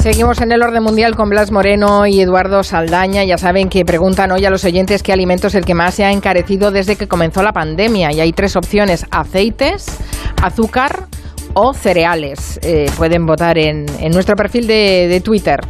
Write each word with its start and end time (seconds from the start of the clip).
Seguimos 0.00 0.40
en 0.40 0.50
el 0.50 0.62
orden 0.62 0.82
mundial 0.82 1.14
con 1.14 1.28
Blas 1.28 1.50
Moreno 1.50 2.06
y 2.06 2.22
Eduardo 2.22 2.62
Saldaña. 2.62 3.22
Ya 3.24 3.36
saben 3.36 3.68
que 3.68 3.84
preguntan 3.84 4.32
hoy 4.32 4.46
a 4.46 4.50
los 4.50 4.64
oyentes 4.64 5.02
qué 5.02 5.12
alimento 5.12 5.48
es 5.48 5.54
el 5.54 5.66
que 5.66 5.74
más 5.74 5.94
se 5.94 6.06
ha 6.06 6.10
encarecido 6.10 6.70
desde 6.70 6.96
que 6.96 7.06
comenzó 7.06 7.42
la 7.42 7.52
pandemia. 7.52 8.10
Y 8.10 8.20
hay 8.20 8.32
tres 8.32 8.56
opciones, 8.56 9.04
aceites, 9.10 9.98
azúcar 10.40 11.06
o 11.54 11.72
cereales. 11.72 12.58
Eh, 12.62 12.86
pueden 12.96 13.26
votar 13.26 13.58
en, 13.58 13.86
nuestro 14.12 14.36
perfil 14.36 14.66
de, 14.66 15.20
Twitter, 15.24 15.60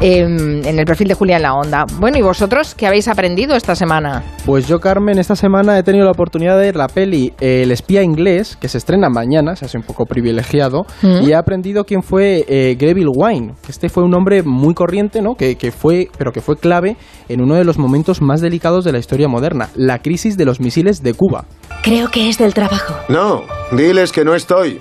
em, 0.00 0.64
en 0.64 0.78
el 0.78 0.84
perfil 0.84 1.08
de 1.08 1.14
Julián 1.14 1.42
La 1.42 1.54
Onda. 1.54 1.86
Bueno, 1.98 2.18
¿y 2.18 2.22
vosotros 2.22 2.74
qué 2.74 2.86
habéis 2.86 3.08
aprendido 3.08 3.56
esta 3.56 3.74
semana? 3.74 4.22
Pues 4.44 4.66
yo, 4.68 4.78
Carmen, 4.78 5.18
esta 5.18 5.36
semana 5.36 5.78
he 5.78 5.82
tenido 5.82 6.04
la 6.04 6.12
oportunidad 6.12 6.56
de 6.58 6.66
ver 6.66 6.76
la 6.76 6.88
peli 6.88 7.32
El 7.40 7.70
espía 7.72 8.02
inglés, 8.02 8.56
que 8.60 8.68
se 8.68 8.78
estrena 8.78 9.08
mañana, 9.08 9.56
se 9.56 9.64
hace 9.64 9.78
un 9.78 9.84
poco 9.84 10.04
privilegiado, 10.06 10.86
mm. 11.02 11.22
y 11.22 11.30
he 11.30 11.34
aprendido 11.34 11.84
quién 11.84 12.02
fue 12.02 12.44
eh, 12.48 12.76
Greville 12.78 13.10
Wine, 13.14 13.54
que 13.64 13.72
este 13.72 13.88
fue 13.88 14.02
un 14.02 14.14
hombre 14.14 14.42
muy 14.42 14.74
corriente, 14.74 15.22
¿no? 15.22 15.34
Que, 15.34 15.56
que 15.56 15.70
fue, 15.70 16.08
pero 16.18 16.32
que 16.32 16.40
fue 16.40 16.56
clave 16.56 16.96
en 17.28 17.42
uno 17.42 17.54
de 17.54 17.64
los 17.64 17.78
momentos 17.78 18.22
más 18.22 18.40
delicados 18.40 18.84
de 18.84 18.92
la 18.92 18.98
historia 18.98 19.28
moderna, 19.28 19.70
la 19.74 19.98
crisis 19.98 20.36
de 20.36 20.44
los 20.44 20.60
misiles 20.60 21.02
de 21.02 21.14
Cuba. 21.14 21.44
Creo 21.82 22.10
que 22.10 22.28
es 22.28 22.38
del 22.38 22.54
trabajo. 22.54 22.94
No, 23.08 23.42
diles 23.72 24.12
que 24.12 24.24
no 24.24 24.34
estoy. 24.34 24.80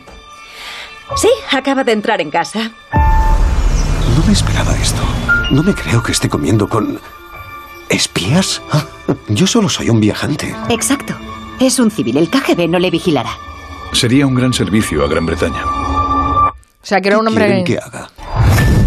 Acaba 1.55 1.85
de 1.85 1.93
entrar 1.93 2.19
en 2.19 2.31
casa. 2.31 2.69
No 2.91 4.25
me 4.27 4.33
esperaba 4.33 4.75
esto. 4.75 5.01
No 5.51 5.63
me 5.63 5.73
creo 5.73 6.03
que 6.03 6.11
esté 6.11 6.27
comiendo 6.27 6.67
con... 6.67 6.99
¿Espías? 7.87 8.61
Ah, 8.73 8.85
yo 9.29 9.47
solo 9.47 9.69
soy 9.69 9.89
un 9.89 10.01
viajante. 10.01 10.53
Exacto. 10.69 11.15
Es 11.61 11.79
un 11.79 11.91
civil. 11.91 12.17
El 12.17 12.29
KGB 12.29 12.67
no 12.67 12.77
le 12.77 12.91
vigilará. 12.91 13.29
Sería 13.93 14.27
un 14.27 14.35
gran 14.35 14.51
servicio 14.51 15.05
a 15.05 15.07
Gran 15.07 15.25
Bretaña. 15.25 15.63
O 15.65 16.53
sea, 16.81 16.99
que 16.99 17.07
era 17.07 17.19
un 17.19 17.27
hombre... 17.27 17.63
que 17.63 17.77
haga? 17.77 18.09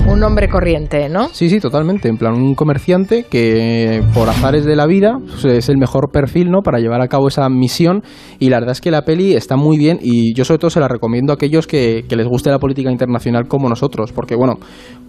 Un 0.09 0.23
hombre 0.23 0.49
corriente, 0.49 1.09
¿no? 1.09 1.29
Sí, 1.33 1.49
sí, 1.49 1.61
totalmente. 1.61 2.09
En 2.09 2.17
plan, 2.17 2.35
un 2.35 2.55
comerciante 2.55 3.25
que 3.31 4.03
por 4.15 4.29
azares 4.29 4.65
de 4.65 4.75
la 4.75 4.87
vida 4.87 5.19
pues, 5.21 5.45
es 5.45 5.69
el 5.69 5.77
mejor 5.77 6.11
perfil, 6.11 6.51
¿no? 6.51 6.63
Para 6.63 6.79
llevar 6.79 7.01
a 7.03 7.09
cabo 7.09 7.29
esa 7.29 7.49
misión. 7.49 8.03
Y 8.39 8.49
la 8.49 8.59
verdad 8.59 8.73
es 8.73 8.81
que 8.81 8.91
la 8.91 9.03
peli 9.03 9.35
está 9.35 9.57
muy 9.57 9.77
bien 9.77 9.99
y 10.01 10.35
yo 10.35 10.45
sobre 10.45 10.59
todo 10.59 10.71
se 10.71 10.81
la 10.81 10.89
recomiendo 10.89 11.33
a 11.33 11.35
aquellos 11.35 11.67
que, 11.67 12.05
que 12.09 12.17
les 12.17 12.27
guste 12.27 12.51
la 12.51 12.59
política 12.59 12.91
internacional 12.91 13.47
como 13.49 13.69
nosotros. 13.69 14.13
Porque, 14.13 14.35
bueno, 14.35 14.55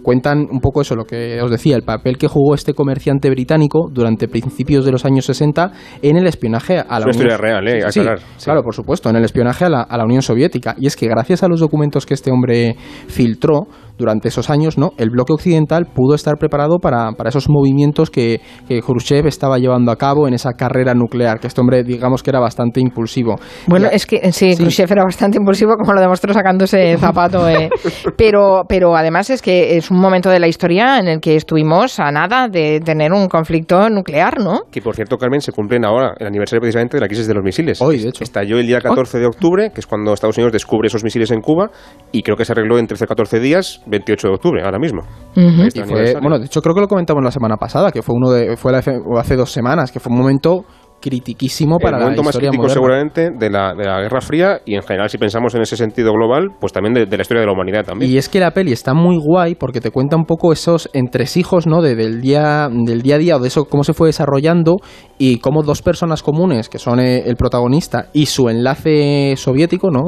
cuentan 0.02 0.46
un 0.50 0.60
poco 0.60 0.80
eso, 0.80 0.94
lo 0.96 1.04
que 1.04 1.40
os 1.42 1.50
decía, 1.50 1.76
el 1.76 1.82
papel 1.82 2.18
que 2.18 2.28
jugó 2.28 2.54
este 2.54 2.74
comerciante 2.74 3.30
británico 3.30 3.88
durante 3.92 4.28
principios 4.28 4.84
de 4.84 4.92
los 4.92 5.04
años 5.04 5.24
60 5.26 5.72
en 6.02 6.16
el 6.16 6.26
espionaje 6.26 6.78
a 6.78 6.98
la 6.98 7.06
Unión 7.06 7.10
historia 7.10 7.36
real, 7.36 7.68
¿eh? 7.68 7.82
sí, 7.90 8.00
Claro, 8.44 8.62
por 8.62 8.74
supuesto, 8.74 9.10
en 9.10 9.16
el 9.16 9.24
espionaje 9.24 9.64
a 9.64 9.68
la, 9.68 9.82
a 9.82 9.96
la 9.96 10.04
Unión 10.04 10.22
Soviética. 10.22 10.74
Y 10.78 10.86
es 10.86 10.96
que 10.96 11.06
gracias 11.06 11.42
a 11.42 11.48
los 11.48 11.60
documentos 11.60 12.06
que 12.06 12.14
este 12.14 12.30
hombre 12.30 12.76
filtró, 13.08 13.66
durante 14.00 14.28
esos 14.28 14.50
años, 14.50 14.78
¿no? 14.78 14.90
El 14.96 15.10
bloque 15.10 15.32
occidental 15.32 15.86
pudo 15.86 16.14
estar 16.14 16.36
preparado 16.38 16.78
para, 16.78 17.12
para 17.12 17.28
esos 17.28 17.48
movimientos 17.48 18.10
que, 18.10 18.40
que, 18.66 18.80
Khrushchev 18.80 19.26
estaba 19.26 19.58
llevando 19.58 19.92
a 19.92 19.96
cabo 19.96 20.26
en 20.26 20.34
esa 20.34 20.54
carrera 20.54 20.94
nuclear, 20.94 21.38
que 21.38 21.46
este 21.46 21.60
hombre, 21.60 21.84
digamos 21.84 22.22
que 22.22 22.30
era 22.30 22.40
bastante 22.40 22.80
impulsivo. 22.80 23.38
Bueno, 23.68 23.88
es 23.92 24.06
que 24.06 24.32
sí, 24.32 24.56
Khrushchev 24.56 24.90
era 24.90 25.04
bastante 25.04 25.38
impulsivo, 25.38 25.76
como 25.76 25.92
lo 25.92 26.00
demostró 26.00 26.32
sacándose 26.32 26.96
zapato. 26.96 27.48
Eh. 27.48 27.68
pero, 28.16 28.64
pero 28.68 28.96
además 28.96 29.30
es 29.30 29.42
que 29.42 29.76
es 29.76 29.89
un 29.90 30.00
momento 30.00 30.30
de 30.30 30.38
la 30.38 30.48
historia 30.48 30.98
en 30.98 31.08
el 31.08 31.20
que 31.20 31.36
estuvimos 31.36 31.98
a 32.00 32.10
nada 32.10 32.48
de 32.48 32.80
tener 32.80 33.12
un 33.12 33.28
conflicto 33.28 33.88
nuclear, 33.88 34.40
¿no? 34.40 34.62
Que 34.70 34.80
por 34.80 34.94
cierto, 34.94 35.16
Carmen, 35.16 35.40
se 35.40 35.52
cumplen 35.52 35.84
ahora 35.84 36.14
el 36.18 36.26
aniversario 36.26 36.60
precisamente 36.60 36.96
de 36.96 37.00
la 37.00 37.06
crisis 37.06 37.26
de 37.26 37.34
los 37.34 37.44
misiles. 37.44 37.80
Hoy, 37.80 37.98
de 37.98 38.08
hecho. 38.08 38.24
Estalló 38.24 38.58
el 38.58 38.66
día 38.66 38.80
14 38.80 39.18
de 39.18 39.26
octubre, 39.26 39.70
que 39.72 39.80
es 39.80 39.86
cuando 39.86 40.12
Estados 40.12 40.36
Unidos 40.36 40.52
descubre 40.52 40.86
esos 40.86 41.04
misiles 41.04 41.30
en 41.30 41.40
Cuba, 41.40 41.70
y 42.12 42.22
creo 42.22 42.36
que 42.36 42.44
se 42.44 42.52
arregló 42.52 42.78
en 42.78 42.86
13 42.86 43.04
o 43.04 43.08
14 43.08 43.40
días, 43.40 43.82
28 43.86 44.28
de 44.28 44.34
octubre, 44.34 44.62
ahora 44.64 44.78
mismo. 44.78 45.02
bueno, 45.34 46.38
de 46.38 46.46
hecho 46.46 46.60
creo 46.62 46.74
que 46.74 46.80
lo 46.80 46.88
comentamos 46.88 47.22
la 47.24 47.30
semana 47.30 47.56
pasada, 47.56 47.90
que 47.90 48.02
fue 48.02 48.14
uno 48.14 48.30
de, 48.30 48.56
fue 48.56 48.72
hace 48.76 49.36
dos 49.36 49.50
semanas, 49.50 49.92
que 49.92 50.00
fue 50.00 50.12
un 50.12 50.18
momento 50.18 50.64
critiquísimo 51.00 51.78
para 51.78 51.96
el 51.96 52.02
momento 52.02 52.22
más 52.22 52.36
crítico 52.36 52.68
seguramente 52.68 53.30
de 53.30 53.50
la, 53.50 53.74
de 53.74 53.84
la 53.84 54.00
Guerra 54.00 54.20
Fría 54.20 54.60
y 54.64 54.74
en 54.74 54.82
general 54.82 55.08
si 55.08 55.18
pensamos 55.18 55.54
en 55.54 55.62
ese 55.62 55.76
sentido 55.76 56.12
global 56.12 56.48
pues 56.60 56.72
también 56.72 56.94
de, 56.94 57.16
la 57.16 57.22
historia 57.22 57.40
de 57.40 57.46
la 57.46 57.52
humanidad 57.52 57.84
también. 57.84 58.10
Y 58.10 58.18
es 58.18 58.28
que 58.28 58.40
la 58.40 58.52
peli 58.52 58.72
está 58.72 58.94
muy 58.94 59.16
guay 59.18 59.54
porque 59.54 59.80
te 59.80 59.90
cuenta 59.90 60.16
un 60.16 60.24
poco 60.24 60.52
esos 60.52 60.90
entresijos 60.92 61.66
no 61.66 61.82
de, 61.82 61.94
del 61.94 62.20
día 62.20 62.68
del 62.70 63.02
día 63.02 63.16
a 63.16 63.18
día 63.18 63.36
o 63.36 63.40
de 63.40 63.48
eso 63.48 63.64
cómo 63.64 63.84
se 63.84 63.94
fue 63.94 64.08
desarrollando 64.08 64.76
y 65.18 65.38
cómo 65.38 65.62
dos 65.62 65.82
personas 65.82 66.22
comunes 66.22 66.68
que 66.68 66.78
son 66.78 67.00
eh, 67.00 67.22
el 67.26 67.36
protagonista 67.36 68.08
y 68.12 68.26
su 68.26 68.48
enlace 68.48 69.34
soviético 69.36 69.90
no 69.90 70.02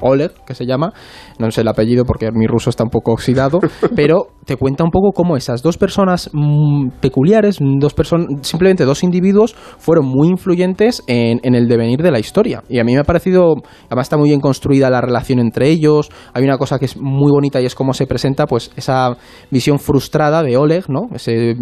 Oleg 0.00 0.32
que 0.44 0.54
se 0.54 0.66
llama 0.66 0.92
no 1.38 1.50
sé 1.50 1.60
el 1.60 1.68
apellido 1.68 2.04
porque 2.04 2.30
mi 2.32 2.46
ruso 2.46 2.70
está 2.70 2.84
un 2.84 2.90
poco 2.90 3.12
oxidado 3.12 3.60
pero 3.96 4.28
te 4.44 4.56
cuenta 4.56 4.84
un 4.84 4.90
poco 4.90 5.12
cómo 5.12 5.36
esas 5.36 5.62
dos 5.62 5.78
personas 5.78 6.30
mm, 6.32 6.88
peculiares 7.00 7.58
dos 7.60 7.94
personas 7.94 8.26
simplemente 8.42 8.84
dos 8.84 9.02
individuos 9.02 9.54
fueron 9.54 9.99
muy 10.02 10.28
influyentes 10.28 11.02
en, 11.06 11.54
el 11.54 11.68
devenir 11.68 12.02
de 12.02 12.10
la 12.10 12.18
historia. 12.18 12.62
Y 12.68 12.78
a 12.78 12.84
mí 12.84 12.94
me 12.94 13.00
ha 13.00 13.04
parecido, 13.04 13.54
además 13.86 14.06
está 14.06 14.16
muy 14.16 14.28
bien 14.28 14.40
construida 14.40 14.90
la 14.90 15.00
relación 15.00 15.38
entre 15.38 15.68
ellos. 15.68 16.10
Hay 16.32 16.44
una 16.44 16.58
cosa 16.58 16.78
que 16.78 16.86
es 16.86 16.96
muy 16.96 17.30
bonita 17.30 17.60
y 17.60 17.66
es 17.66 17.74
cómo 17.74 17.92
se 17.92 18.06
presenta 18.06 18.46
pues 18.46 18.70
esa 18.76 19.16
visión 19.50 19.78
frustrada 19.78 20.42
de 20.42 20.56
Oleg, 20.56 20.88
¿no? 20.88 21.08
Ese 21.14 21.56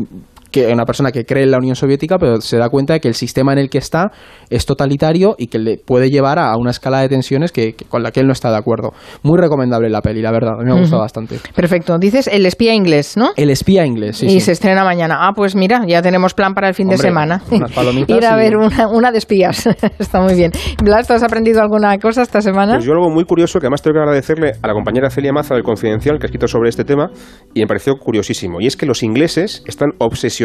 que 0.50 0.66
una 0.72 0.84
persona 0.84 1.12
que 1.12 1.24
cree 1.24 1.44
en 1.44 1.50
la 1.50 1.58
Unión 1.58 1.76
Soviética, 1.76 2.18
pero 2.18 2.40
se 2.40 2.56
da 2.56 2.68
cuenta 2.68 2.94
de 2.94 3.00
que 3.00 3.08
el 3.08 3.14
sistema 3.14 3.52
en 3.52 3.58
el 3.58 3.70
que 3.70 3.78
está 3.78 4.10
es 4.50 4.66
totalitario 4.66 5.34
y 5.38 5.48
que 5.48 5.58
le 5.58 5.78
puede 5.78 6.10
llevar 6.10 6.38
a 6.38 6.56
una 6.56 6.70
escala 6.70 7.00
de 7.00 7.08
tensiones 7.08 7.52
que, 7.52 7.74
con 7.88 8.02
la 8.02 8.10
que 8.10 8.20
él 8.20 8.26
no 8.26 8.32
está 8.32 8.50
de 8.50 8.56
acuerdo. 8.56 8.92
Muy 9.22 9.38
recomendable 9.38 9.88
la 9.90 10.00
peli, 10.00 10.22
la 10.22 10.32
verdad, 10.32 10.54
a 10.54 10.58
mí 10.58 10.64
me 10.64 10.72
ha 10.72 10.80
gustado 10.80 11.02
bastante. 11.02 11.38
Perfecto. 11.54 11.98
Dices 11.98 12.28
El 12.28 12.46
espía 12.46 12.74
inglés, 12.74 13.16
¿no? 13.16 13.30
El 13.36 13.50
espía 13.50 13.84
inglés, 13.84 14.18
sí. 14.18 14.26
Y 14.26 14.40
se 14.40 14.52
estrena 14.52 14.84
mañana. 14.84 15.18
Ah, 15.20 15.32
pues 15.34 15.54
mira, 15.54 15.84
ya 15.86 16.02
tenemos 16.02 16.34
plan 16.34 16.54
para 16.54 16.68
el 16.68 16.74
fin 16.74 16.88
de 16.88 16.98
semana. 16.98 17.42
Ir 18.06 18.24
a 18.24 18.36
ver 18.36 18.56
una, 18.56 18.88
una, 18.88 19.12
de 19.12 19.18
espías. 19.18 19.66
está 19.98 20.20
muy 20.20 20.34
bien. 20.34 20.52
Blas, 20.82 21.06
¿tú 21.06 21.14
has 21.14 21.22
aprendido 21.22 21.60
alguna 21.60 21.96
cosa 21.98 22.22
esta 22.22 22.40
semana? 22.40 22.74
Pues 22.74 22.84
yo 22.84 22.92
algo 22.92 23.10
muy 23.10 23.24
curioso 23.24 23.58
que 23.58 23.66
además 23.66 23.82
tengo 23.82 23.94
que 23.94 24.00
agradecerle 24.00 24.52
a 24.62 24.66
la 24.66 24.72
compañera 24.72 25.10
Celia 25.10 25.32
Maza 25.32 25.54
del 25.54 25.62
Confidencial 25.62 26.18
que 26.18 26.24
ha 26.24 26.28
escrito 26.28 26.48
sobre 26.48 26.68
este 26.68 26.84
tema 26.84 27.10
y 27.54 27.60
me 27.60 27.66
pareció 27.66 27.94
curiosísimo. 27.96 28.60
Y 28.60 28.66
es 28.66 28.76
que 28.76 28.86
los 28.86 29.02
ingleses 29.02 29.62
están 29.66 29.90
obsesionados, 29.98 30.37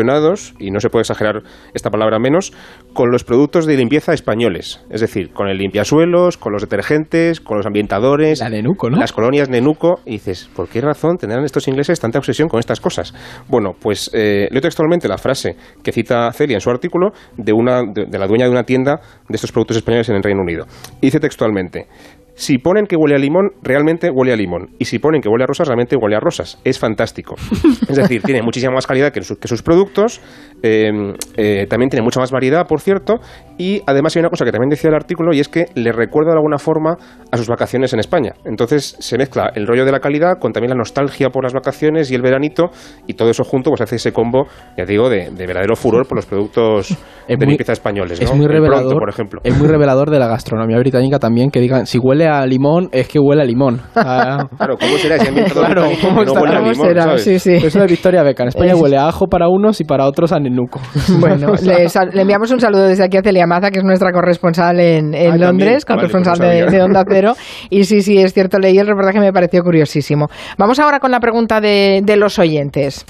y 0.60 0.72
no 0.72 0.80
se 0.80 0.90
puede 0.90 1.02
exagerar 1.02 1.44
esta 1.74 1.90
palabra 1.90 2.20
menos, 2.20 2.54
con 2.94 3.12
los 3.12 3.24
productos 3.24 3.66
de 3.66 3.78
limpieza 3.78 4.14
españoles. 4.14 4.82
Es 4.90 5.02
decir, 5.02 5.32
con 5.32 5.48
el 5.48 5.58
limpiasuelos, 5.58 6.38
con 6.38 6.54
los 6.54 6.62
detergentes, 6.62 7.40
con 7.40 7.58
los 7.58 7.66
ambientadores. 7.66 8.40
La 8.40 8.50
Nenuco, 8.50 8.90
¿no? 8.90 8.98
Las 8.98 9.14
colonias 9.14 9.50
Nenuco. 9.50 10.00
Y 10.06 10.14
dices, 10.14 10.50
¿por 10.56 10.68
qué 10.68 10.82
razón 10.82 11.18
tendrán 11.18 11.44
estos 11.44 11.68
ingleses 11.68 12.00
tanta 12.00 12.20
obsesión 12.20 12.48
con 12.50 12.60
estas 12.60 12.80
cosas? 12.80 13.14
Bueno, 13.48 13.74
pues 13.80 14.10
eh, 14.14 14.48
leo 14.52 14.62
textualmente 14.62 15.08
la 15.08 15.18
frase 15.18 15.56
que 15.84 15.92
cita 15.92 16.32
Celia 16.32 16.56
en 16.56 16.62
su 16.62 16.70
artículo 16.70 17.12
de, 17.38 17.54
una, 17.54 17.84
de 17.84 18.18
la 18.18 18.28
dueña 18.28 18.46
de 18.46 18.52
una 18.52 18.64
tienda 18.64 19.00
de 19.28 19.36
estos 19.36 19.52
productos 19.52 19.78
españoles 19.78 20.10
en 20.10 20.16
el 20.16 20.24
Reino 20.24 20.42
Unido. 20.42 20.66
Y 21.02 21.08
dice 21.08 21.20
textualmente, 21.20 21.88
si 22.36 22.58
ponen 22.58 22.86
que 22.86 22.96
huele 22.96 23.16
a 23.16 23.20
limón, 23.20 23.52
realmente 23.62 24.10
huele 24.10 24.34
a 24.34 24.36
limón. 24.36 24.72
Y 24.80 24.86
si 24.86 25.00
ponen 25.00 25.22
que 25.22 25.30
huele 25.30 25.44
a 25.44 25.48
rosas, 25.48 25.68
realmente 25.68 25.96
huele 25.96 26.16
a 26.16 26.20
rosas. 26.20 26.60
Es 26.64 26.80
fantástico. 26.80 27.36
Es 27.90 27.98
decir, 27.98 28.24
tiene 28.24 28.42
muchísima 28.42 28.74
más 28.74 28.88
calidad 28.88 29.12
que, 29.12 29.22
sus 29.22 29.62
productos. 29.62 30.20
Em, 30.64 31.14
eh, 31.38 31.68
también 31.70 31.90
tiene 31.90 32.04
mucha 32.04 32.20
más 32.20 32.32
variedad, 32.32 32.66
por 32.66 32.82
cierto. 32.82 33.20
Y 33.64 33.82
además 33.86 34.14
hay 34.14 34.20
una 34.20 34.30
cosa 34.30 34.44
que 34.44 34.52
también 34.52 34.70
decía 34.70 34.90
el 34.90 34.96
artículo 34.96 35.34
y 35.34 35.40
es 35.40 35.48
que 35.48 35.68
le 35.76 35.94
recuerda 35.94 36.32
de 36.32 36.36
alguna 36.36 36.58
forma 36.58 36.98
a 37.32 37.38
sus 37.38 37.48
vacaciones 37.48 37.94
en 37.94 38.02
España. 38.02 38.34
Entonces 38.44 38.98
se 39.00 39.18
mezcla 39.18 39.54
el 39.56 39.66
rollo 39.66 39.86
de 39.86 39.94
la 39.94 40.02
calidad 40.02 40.38
con 40.38 40.52
también 40.52 40.72
la 40.72 40.76
nostalgia 40.76 41.30
por 41.30 41.46
las 41.46 41.54
vacaciones 41.54 42.12
y 42.12 42.16
el 42.16 42.22
veranito. 42.22 42.72
Y 43.08 43.14
todo 43.14 43.30
eso 43.30 43.46
junto 43.46 43.70
pues 43.70 43.80
hace 43.80 43.96
ese 43.96 44.12
combo, 44.12 44.48
ya 44.78 44.84
digo, 44.84 45.10
de, 45.10 45.30
verdadero 45.30 45.78
furor 45.78 46.06
por 46.06 46.18
los 46.18 46.26
productos 46.26 46.90
de 47.26 47.46
limpieza 47.46 47.72
españoles. 47.72 48.20
Es 48.20 48.36
muy 48.36 48.48
revelador, 48.48 49.00
por 49.00 49.08
ejemplo. 49.08 49.40
Es 49.46 49.58
muy 49.58 49.70
revelador 49.70 50.10
de 50.10 50.20
la 50.20 50.28
gastronomía 50.28 50.78
británica 50.80 51.18
también 51.18 51.50
que 51.50 51.62
digan, 51.62 51.86
si 51.86 52.00
huele 52.00 52.28
a 52.28 52.46
limón, 52.46 52.90
es 52.92 53.08
que 53.08 53.18
huele 53.18 53.44
a 53.44 53.46
limón. 53.46 53.82
Ah. 54.06 54.48
claro, 54.58 54.76
¿cómo 54.78 54.98
será 54.98 55.18
si 55.18 55.32
claro, 55.32 55.84
¿cómo 56.02 56.26
no 56.26 56.34
huele 56.34 56.56
a 56.56 56.60
limón? 56.60 56.76
Será? 56.76 57.18
Sí, 57.18 57.40
sí. 57.40 57.54
Eso 57.54 57.80
de 57.80 57.88
Victoria 57.88 58.22
Beca. 58.22 58.44
En 58.44 58.50
España 58.50 58.76
huele 58.76 58.98
a 58.98 59.08
ajo 59.08 59.28
para 59.28 59.48
unos 59.48 59.80
y 59.80 59.86
para 59.86 60.06
otros 60.06 60.34
a 60.34 60.40
nenuco. 60.40 60.82
Bueno, 61.20 61.54
le, 61.64 62.22
enviamos 62.22 62.52
un 62.52 62.60
saludo 62.60 62.84
desde 62.88 63.06
aquí 63.06 63.18
a 63.18 63.22
Celia 63.22 63.48
Maza, 63.54 63.72
que 63.72 63.80
es 63.80 63.86
nuestra 63.86 64.12
corresponsal 64.12 64.80
en, 64.80 65.14
en 65.14 65.40
Londres, 65.40 65.86
corresponsal 65.86 66.38
de, 66.40 66.66
de, 66.66 66.82
Onda 66.82 67.04
Cero. 67.08 67.34
Y 67.70 67.84
sí, 67.86 68.02
sí, 68.02 68.18
es 68.18 68.34
cierto, 68.34 68.60
leí 68.60 68.78
el 68.78 68.88
reportaje 68.88 69.20
me 69.20 69.32
pareció 69.32 69.64
curiosísimo. 69.64 70.28
Vamos 70.58 70.80
ahora 70.80 71.00
con 71.00 71.12
la 71.12 71.20
pregunta 71.20 71.62
de, 71.62 72.02
de 72.04 72.18
los 72.18 72.40
oyentes. 72.40 73.06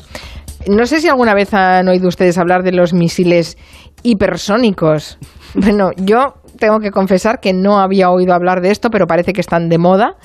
No 0.67 0.85
sé 0.85 1.01
si 1.01 1.09
alguna 1.09 1.33
vez 1.33 1.53
han 1.53 1.87
oído 1.87 2.07
ustedes 2.07 2.37
hablar 2.37 2.63
de 2.63 2.71
los 2.71 2.93
misiles 2.93 3.57
hipersónicos. 4.03 5.17
Bueno, 5.55 5.91
yo 5.97 6.35
tengo 6.57 6.79
que 6.79 6.91
confesar 6.91 7.39
que 7.39 7.53
no 7.53 7.79
había 7.79 8.09
oído 8.09 8.33
hablar 8.33 8.61
de 8.61 8.71
esto, 8.71 8.89
pero 8.89 9.05
parece 9.07 9.33
que 9.33 9.41
están 9.41 9.69
de 9.69 9.77
moda. 9.77 10.15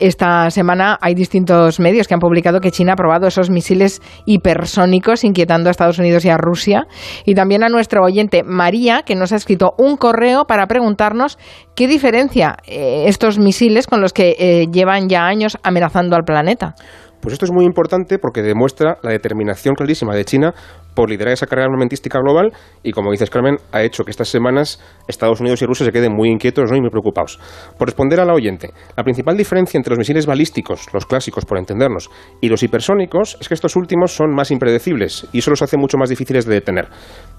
Esta 0.00 0.50
semana 0.50 0.96
hay 1.02 1.14
distintos 1.14 1.78
medios 1.78 2.08
que 2.08 2.14
han 2.14 2.20
publicado 2.20 2.60
que 2.60 2.70
China 2.70 2.94
ha 2.94 2.96
probado 2.96 3.26
esos 3.26 3.50
misiles 3.50 4.00
hipersónicos 4.24 5.24
inquietando 5.24 5.68
a 5.68 5.72
Estados 5.72 5.98
Unidos 5.98 6.24
y 6.24 6.30
a 6.30 6.38
Rusia. 6.38 6.86
Y 7.26 7.34
también 7.34 7.62
a 7.62 7.68
nuestro 7.68 8.02
oyente 8.02 8.42
María, 8.42 9.02
que 9.04 9.14
nos 9.14 9.32
ha 9.32 9.36
escrito 9.36 9.74
un 9.76 9.98
correo 9.98 10.46
para 10.46 10.66
preguntarnos 10.66 11.38
qué 11.76 11.86
diferencia 11.86 12.56
eh, 12.66 13.04
estos 13.08 13.38
misiles 13.38 13.86
con 13.86 14.00
los 14.00 14.14
que 14.14 14.36
eh, 14.38 14.68
llevan 14.72 15.10
ya 15.10 15.26
años 15.26 15.58
amenazando 15.62 16.16
al 16.16 16.24
planeta. 16.24 16.74
Pues 17.20 17.34
esto 17.34 17.44
es 17.44 17.52
muy 17.52 17.66
importante 17.66 18.18
porque 18.18 18.40
demuestra 18.40 18.96
la 19.02 19.10
determinación 19.10 19.74
clarísima 19.74 20.14
de 20.14 20.24
China 20.24 20.54
por 20.94 21.10
liderar 21.10 21.32
esa 21.32 21.46
carrera 21.46 21.66
armamentística 21.66 22.18
global 22.18 22.52
y, 22.82 22.92
como 22.92 23.10
dices, 23.10 23.30
Carmen, 23.30 23.56
ha 23.72 23.82
hecho 23.82 24.04
que 24.04 24.10
estas 24.10 24.28
semanas 24.28 24.80
Estados 25.08 25.40
Unidos 25.40 25.62
y 25.62 25.66
Rusia 25.66 25.86
se 25.86 25.92
queden 25.92 26.12
muy 26.14 26.28
inquietos 26.28 26.70
y 26.70 26.80
muy 26.80 26.90
preocupados. 26.90 27.38
Por 27.78 27.88
responder 27.88 28.20
a 28.20 28.24
la 28.24 28.34
oyente, 28.34 28.70
la 28.96 29.04
principal 29.04 29.36
diferencia 29.36 29.78
entre 29.78 29.90
los 29.90 29.98
misiles 29.98 30.26
balísticos, 30.26 30.92
los 30.92 31.06
clásicos 31.06 31.44
por 31.44 31.58
entendernos, 31.58 32.10
y 32.40 32.48
los 32.48 32.62
hipersónicos 32.62 33.36
es 33.40 33.48
que 33.48 33.54
estos 33.54 33.76
últimos 33.76 34.12
son 34.12 34.34
más 34.34 34.50
impredecibles 34.50 35.28
y 35.32 35.38
eso 35.38 35.50
los 35.50 35.62
hace 35.62 35.76
mucho 35.76 35.98
más 35.98 36.08
difíciles 36.08 36.46
de 36.46 36.54
detener. 36.54 36.88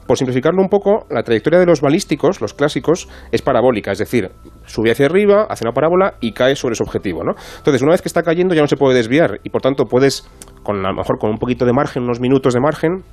Por 0.07 0.18
simplificarlo 0.18 0.62
un 0.62 0.69
poco, 0.69 1.06
la 1.09 1.24
trayectoria 1.24 1.59
de 1.59 1.65
los 1.65 1.81
balísticos, 1.81 2.42
los 2.42 2.54
clásicos, 2.54 3.07
es 3.31 3.42
parabólica, 3.42 3.92
es 3.92 4.00
decir, 4.00 4.31
sube 4.65 4.92
hacia 4.92 5.06
arriba, 5.06 5.45
hace 5.50 5.63
una 5.63 5.74
parábola 5.74 6.15
y 6.19 6.33
cae 6.33 6.56
sobre 6.56 6.75
su 6.75 6.83
objetivo. 6.83 7.24
¿no? 7.24 7.33
Entonces, 7.57 7.81
una 7.81 7.92
vez 7.92 8.01
que 8.01 8.09
está 8.09 8.24
cayendo 8.24 8.56
ya 8.56 8.62
no 8.62 8.68
se 8.68 8.77
puede 8.77 8.95
desviar 8.95 9.39
y 9.44 9.50
por 9.50 9.62
tanto 9.62 9.86
puedes, 9.86 10.27
con 10.63 10.86
a 10.86 10.89
lo 10.89 10.95
mejor 10.95 11.18
con 11.19 11.30
un 11.30 11.38
poquito 11.38 11.65
de 11.65 11.74
margen, 11.74 12.04
unos 12.04 12.19
minutos 12.19 12.54
de 12.54 12.59
margen, 12.59 13.04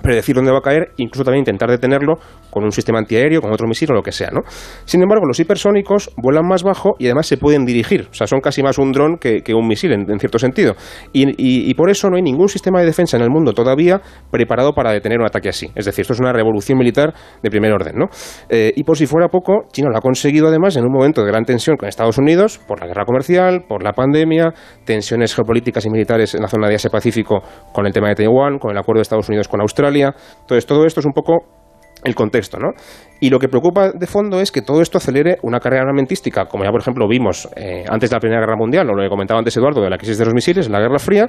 predecir 0.00 0.34
dónde 0.34 0.50
va 0.52 0.58
a 0.58 0.62
caer, 0.62 0.92
incluso 0.96 1.24
también 1.24 1.40
intentar 1.40 1.70
detenerlo 1.70 2.14
con 2.50 2.64
un 2.64 2.72
sistema 2.72 2.98
antiaéreo, 2.98 3.40
con 3.40 3.52
otro 3.52 3.66
misil 3.66 3.90
o 3.90 3.94
lo 3.94 4.02
que 4.02 4.12
sea, 4.12 4.30
¿no? 4.30 4.40
Sin 4.84 5.02
embargo, 5.02 5.26
los 5.26 5.38
hipersónicos 5.38 6.10
vuelan 6.16 6.46
más 6.46 6.62
bajo 6.62 6.94
y 6.98 7.06
además 7.06 7.26
se 7.26 7.36
pueden 7.36 7.64
dirigir, 7.64 8.08
o 8.10 8.14
sea, 8.14 8.26
son 8.26 8.40
casi 8.40 8.62
más 8.62 8.78
un 8.78 8.92
dron 8.92 9.18
que, 9.18 9.42
un 9.54 9.66
misil 9.66 9.92
en, 9.92 10.18
cierto 10.18 10.38
sentido. 10.38 10.74
Y, 11.12 11.74
por 11.74 11.90
eso 11.90 12.10
no 12.10 12.16
hay 12.16 12.22
ningún 12.22 12.48
sistema 12.48 12.80
de 12.80 12.86
defensa 12.86 13.16
en 13.16 13.22
el 13.22 13.30
mundo 13.30 13.52
todavía 13.52 14.00
preparado 14.30 14.72
para 14.72 14.92
detener 14.92 15.18
un 15.18 15.26
ataque 15.26 15.48
así. 15.48 15.70
Es 15.74 15.86
decir, 15.86 16.02
esto 16.02 16.12
es 16.12 16.20
una 16.20 16.32
revolución 16.32 16.76
militar 16.78 17.14
de 17.42 17.50
primer 17.50 17.72
orden, 17.72 17.94
¿no? 17.96 18.06
Eh, 18.48 18.72
y 18.76 18.84
por 18.84 18.96
si 18.96 19.06
fuera 19.06 19.28
poco, 19.28 19.64
China 19.72 19.88
lo 19.90 19.96
ha 19.96 20.00
conseguido 20.00 20.48
además 20.48 20.76
en 20.76 20.84
un 20.84 20.92
momento 20.92 21.22
de 21.22 21.28
gran 21.28 21.44
tensión 21.44 21.76
con 21.76 21.88
Estados 21.88 22.18
Unidos, 22.18 22.60
por 22.66 22.80
la 22.80 22.86
guerra 22.86 23.04
comercial, 23.04 23.64
por 23.66 23.82
la 23.82 23.92
pandemia, 23.92 24.52
tensiones 24.84 25.34
geopolíticas 25.34 25.86
y 25.86 25.90
militares 25.90 26.34
en 26.34 26.42
la 26.42 26.48
zona 26.48 26.68
de 26.68 26.74
Asia-Pacífico 26.74 27.42
con 27.72 27.86
el 27.86 27.92
tema 27.92 28.08
de 28.08 28.16
Taiwán, 28.16 28.58
con 28.58 28.70
el 28.72 28.78
acuerdo 28.78 28.98
de 28.98 29.02
Estados 29.02 29.28
Unidos 29.28 29.48
con 29.48 29.60
Australia, 29.60 29.89
entonces, 29.96 30.66
todo 30.66 30.86
esto 30.86 31.00
es 31.00 31.06
un 31.06 31.12
poco 31.12 31.60
el 32.04 32.14
contexto, 32.14 32.58
¿no? 32.58 32.72
Y 33.22 33.28
lo 33.28 33.38
que 33.38 33.48
preocupa 33.48 33.90
de 33.92 34.06
fondo 34.06 34.40
es 34.40 34.50
que 34.50 34.62
todo 34.62 34.80
esto 34.80 34.96
acelere 34.96 35.36
una 35.42 35.60
carrera 35.60 35.82
armamentística, 35.82 36.46
como 36.46 36.64
ya 36.64 36.70
por 36.70 36.80
ejemplo 36.80 37.06
vimos 37.06 37.48
eh, 37.54 37.84
antes 37.86 38.08
de 38.08 38.16
la 38.16 38.20
Primera 38.20 38.40
Guerra 38.40 38.56
Mundial, 38.56 38.88
o 38.88 38.94
lo 38.94 39.02
que 39.02 39.10
comentaba 39.10 39.38
antes 39.38 39.54
Eduardo 39.58 39.82
de 39.82 39.90
la 39.90 39.98
crisis 39.98 40.16
de 40.16 40.24
los 40.24 40.32
misiles, 40.32 40.66
en 40.66 40.72
la 40.72 40.80
Guerra 40.80 40.98
Fría, 40.98 41.28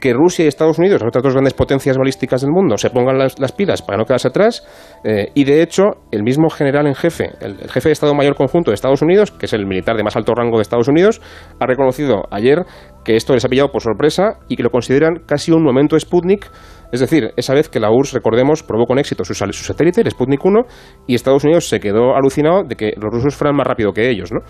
que 0.00 0.12
Rusia 0.12 0.44
y 0.44 0.48
Estados 0.48 0.78
Unidos, 0.78 1.00
las 1.00 1.08
otras 1.08 1.24
dos 1.24 1.32
grandes 1.32 1.54
potencias 1.54 1.98
balísticas 1.98 2.42
del 2.42 2.52
mundo, 2.52 2.78
se 2.78 2.90
pongan 2.90 3.18
las, 3.18 3.52
pilas 3.52 3.82
para 3.82 3.98
no 3.98 4.04
quedarse 4.04 4.28
atrás. 4.28 4.64
Eh, 5.02 5.30
y 5.34 5.42
de 5.42 5.62
hecho, 5.62 5.82
el 6.12 6.22
mismo 6.22 6.48
general 6.48 6.86
en 6.86 6.94
jefe, 6.94 7.30
el, 7.40 7.58
el, 7.60 7.70
jefe 7.70 7.88
de 7.88 7.92
Estado 7.92 8.14
Mayor 8.14 8.36
Conjunto 8.36 8.70
de 8.70 8.76
Estados 8.76 9.02
Unidos, 9.02 9.32
que 9.32 9.46
es 9.46 9.52
el 9.52 9.66
militar 9.66 9.96
de 9.96 10.04
más 10.04 10.14
alto 10.14 10.32
rango 10.34 10.58
de 10.58 10.62
Estados 10.62 10.86
Unidos, 10.86 11.20
ha 11.58 11.66
reconocido 11.66 12.22
ayer 12.30 12.64
que 13.04 13.16
esto 13.16 13.34
les 13.34 13.44
ha 13.44 13.48
pillado 13.48 13.72
por 13.72 13.82
sorpresa 13.82 14.38
y 14.48 14.54
que 14.54 14.62
lo 14.62 14.70
consideran 14.70 15.24
casi 15.26 15.50
un 15.50 15.64
momento 15.64 15.98
Sputnik 15.98 16.48
es 16.92 17.00
decir, 17.00 17.32
esa 17.36 17.54
vez 17.54 17.68
que 17.68 17.80
la 17.80 17.90
URSS, 17.90 18.12
recordemos, 18.12 18.62
probó 18.62 18.86
con 18.86 18.98
éxito 18.98 19.24
su, 19.24 19.34
su 19.34 19.64
satélite, 19.64 20.02
el 20.02 20.10
Sputnik 20.10 20.44
1, 20.44 20.60
y 21.06 21.14
Estados 21.14 21.42
Unidos 21.44 21.68
se 21.68 21.80
quedó 21.80 22.14
alucinado 22.14 22.64
de 22.64 22.76
que 22.76 22.92
los 22.96 23.10
rusos 23.10 23.34
fueran 23.34 23.56
más 23.56 23.66
rápido 23.66 23.92
que 23.92 24.10
ellos, 24.10 24.30
¿no? 24.30 24.40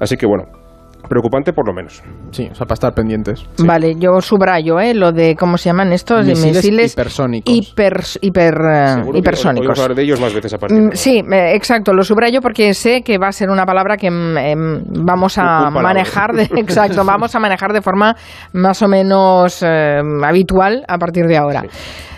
Así 0.00 0.16
que 0.16 0.26
bueno, 0.26 0.44
preocupante 1.08 1.52
por 1.52 1.66
lo 1.66 1.74
menos. 1.74 2.02
Sí, 2.30 2.48
o 2.50 2.54
sea, 2.54 2.66
para 2.66 2.74
estar 2.74 2.94
pendientes. 2.94 3.44
Vale, 3.58 3.94
yo 3.98 4.20
subrayo 4.20 4.80
¿eh? 4.80 4.94
lo 4.94 5.12
de, 5.12 5.36
¿cómo 5.36 5.58
se 5.58 5.68
llaman 5.68 5.92
estos? 5.92 6.26
Misiles, 6.26 6.56
misiles 6.56 6.92
hipersónicos. 6.92 7.54
Hiper, 7.54 8.00
hiper, 8.20 8.54
uh, 8.54 9.16
hipersónicos. 9.16 9.78
hablar 9.78 9.96
de 9.96 10.02
ellos 10.02 10.20
más 10.20 10.34
veces 10.34 10.54
a 10.54 10.58
partir 10.58 10.78
de 10.78 10.86
mm, 10.88 10.92
Sí, 10.92 11.22
exacto, 11.30 11.92
lo 11.92 12.02
subrayo 12.02 12.40
porque 12.40 12.74
sé 12.74 13.02
que 13.02 13.18
va 13.18 13.28
a 13.28 13.32
ser 13.32 13.50
una 13.50 13.66
palabra 13.66 13.96
que 13.96 14.10
mm, 14.10 15.04
vamos 15.04 15.38
a 15.38 15.70
manejar, 15.70 16.32
de, 16.32 16.42
exacto, 16.56 17.04
vamos 17.04 17.34
a 17.34 17.38
manejar 17.38 17.72
de 17.72 17.82
forma 17.82 18.16
más 18.52 18.82
o 18.82 18.88
menos 18.88 19.62
eh, 19.62 20.00
habitual 20.24 20.84
a 20.88 20.98
partir 20.98 21.26
de 21.26 21.36
ahora. 21.36 21.64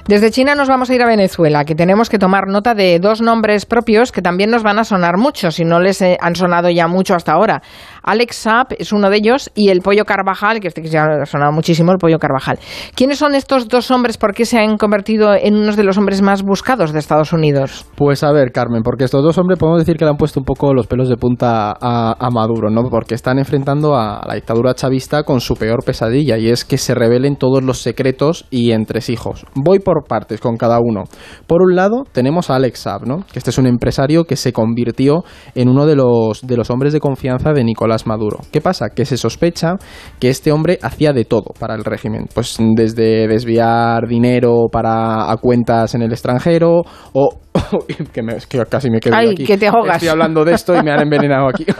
Desde 0.06 0.30
China 0.30 0.54
nos 0.54 0.68
vamos 0.68 0.90
a 0.90 0.94
ir 0.94 1.00
a 1.00 1.06
Venezuela, 1.06 1.64
que 1.64 1.74
tenemos 1.74 2.10
que 2.10 2.18
tomar 2.18 2.46
nota 2.46 2.74
de 2.74 2.98
dos 2.98 3.22
nombres 3.22 3.64
propios 3.64 4.12
que 4.12 4.20
también 4.20 4.50
nos 4.50 4.62
van 4.62 4.78
a 4.78 4.84
sonar 4.84 5.16
mucho, 5.16 5.50
si 5.50 5.64
no 5.64 5.80
les 5.80 6.02
eh, 6.02 6.18
han 6.20 6.34
sonado 6.34 6.68
ya 6.68 6.86
mucho 6.88 7.14
hasta 7.14 7.32
ahora. 7.32 7.62
Alex 8.04 8.36
Saab 8.36 8.66
es 8.78 8.92
uno 8.92 9.08
de 9.10 9.16
ellos 9.16 9.50
y 9.54 9.70
el 9.70 9.80
Pollo 9.80 10.04
Carvajal, 10.04 10.60
que 10.60 10.68
este 10.68 10.82
que 10.82 10.88
ya 10.88 11.04
ha 11.04 11.26
sonado 11.26 11.52
muchísimo, 11.52 11.90
el 11.92 11.98
Pollo 11.98 12.18
Carvajal. 12.18 12.58
¿Quiénes 12.94 13.18
son 13.18 13.34
estos 13.34 13.68
dos 13.68 13.90
hombres? 13.90 14.18
¿Por 14.18 14.34
qué 14.34 14.44
se 14.44 14.58
han 14.58 14.76
convertido 14.76 15.34
en 15.34 15.56
unos 15.56 15.76
de 15.76 15.84
los 15.84 15.96
hombres 15.98 16.22
más 16.22 16.42
buscados 16.42 16.92
de 16.92 16.98
Estados 16.98 17.32
Unidos? 17.32 17.86
Pues 17.96 18.22
a 18.22 18.32
ver, 18.32 18.52
Carmen, 18.52 18.82
porque 18.82 19.04
estos 19.04 19.22
dos 19.22 19.38
hombres 19.38 19.58
podemos 19.58 19.80
decir 19.80 19.96
que 19.96 20.04
le 20.04 20.10
han 20.10 20.16
puesto 20.16 20.38
un 20.38 20.44
poco 20.44 20.74
los 20.74 20.86
pelos 20.86 21.08
de 21.08 21.16
punta 21.16 21.74
a, 21.80 22.28
Maduro, 22.30 22.68
¿no? 22.68 22.90
Porque 22.90 23.14
están 23.14 23.38
enfrentando 23.38 23.94
a 23.94 24.20
la 24.26 24.34
dictadura 24.34 24.74
chavista 24.74 25.22
con 25.22 25.40
su 25.40 25.54
peor 25.54 25.84
pesadilla 25.84 26.36
y 26.36 26.50
es 26.50 26.64
que 26.64 26.78
se 26.78 26.94
revelen 26.94 27.36
todos 27.36 27.62
los 27.62 27.78
secretos 27.78 28.44
y 28.50 28.72
entresijos. 28.72 29.46
Voy 29.54 29.78
por 29.78 30.04
partes 30.08 30.40
con 30.40 30.56
cada 30.56 30.78
uno. 30.80 31.04
Por 31.46 31.62
un 31.62 31.76
lado, 31.76 32.04
tenemos 32.10 32.50
a 32.50 32.56
Alex 32.56 32.80
Saab, 32.80 33.06
¿no? 33.06 33.24
que 33.32 33.38
este 33.38 33.50
es 33.50 33.58
un 33.58 33.66
empresario 33.66 34.24
que 34.24 34.36
se 34.36 34.52
convirtió 34.52 35.22
en 35.54 35.68
uno 35.68 35.86
de 35.86 35.96
los, 35.96 36.42
de 36.42 36.56
los 36.56 36.70
hombres 36.70 36.92
de 36.92 37.00
confianza 37.00 37.52
de 37.52 37.62
Nicolás 37.62 37.93
Maduro. 38.06 38.38
¿Qué 38.52 38.60
pasa? 38.60 38.88
Que 38.90 39.04
se 39.04 39.16
sospecha 39.16 39.76
que 40.20 40.28
este 40.28 40.52
hombre 40.52 40.78
hacía 40.82 41.12
de 41.12 41.24
todo 41.24 41.52
para 41.58 41.74
el 41.74 41.84
régimen, 41.84 42.26
pues 42.34 42.56
desde 42.74 43.26
desviar 43.28 44.06
dinero 44.08 44.66
para 44.70 45.30
a 45.30 45.36
cuentas 45.36 45.94
en 45.94 46.02
el 46.02 46.12
extranjero 46.12 46.82
o 47.12 47.28
que, 48.12 48.22
me, 48.22 48.36
que, 48.48 48.64
casi 48.68 48.90
me 48.90 49.00
quedo 49.00 49.16
aquí. 49.16 49.44
que 49.44 49.56
te 49.56 49.68
ahogas. 49.68 49.96
Estoy 49.96 50.08
hablando 50.08 50.44
de 50.44 50.54
esto 50.54 50.74
y 50.74 50.82
me 50.82 50.90
han 50.90 51.00
envenenado 51.00 51.48
aquí. 51.48 51.64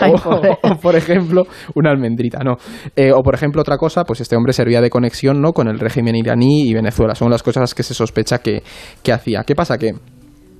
o, 0.62 0.76
por 0.76 0.96
ejemplo, 0.96 1.44
una 1.74 1.90
almendrita, 1.90 2.38
no. 2.44 2.56
Eh, 2.96 3.12
o 3.12 3.22
por 3.22 3.34
ejemplo, 3.34 3.60
otra 3.60 3.76
cosa, 3.76 4.04
pues 4.04 4.20
este 4.20 4.36
hombre 4.36 4.52
servía 4.52 4.80
de 4.80 4.90
conexión 4.90 5.40
¿no? 5.40 5.52
con 5.52 5.68
el 5.68 5.78
régimen 5.78 6.16
iraní 6.16 6.68
y 6.68 6.74
Venezuela. 6.74 7.14
Son 7.14 7.30
las 7.30 7.42
cosas 7.42 7.74
que 7.74 7.82
se 7.82 7.94
sospecha 7.94 8.38
que, 8.38 8.62
que 9.02 9.12
hacía. 9.12 9.44
¿Qué 9.44 9.54
pasa? 9.54 9.78
Que 9.78 9.94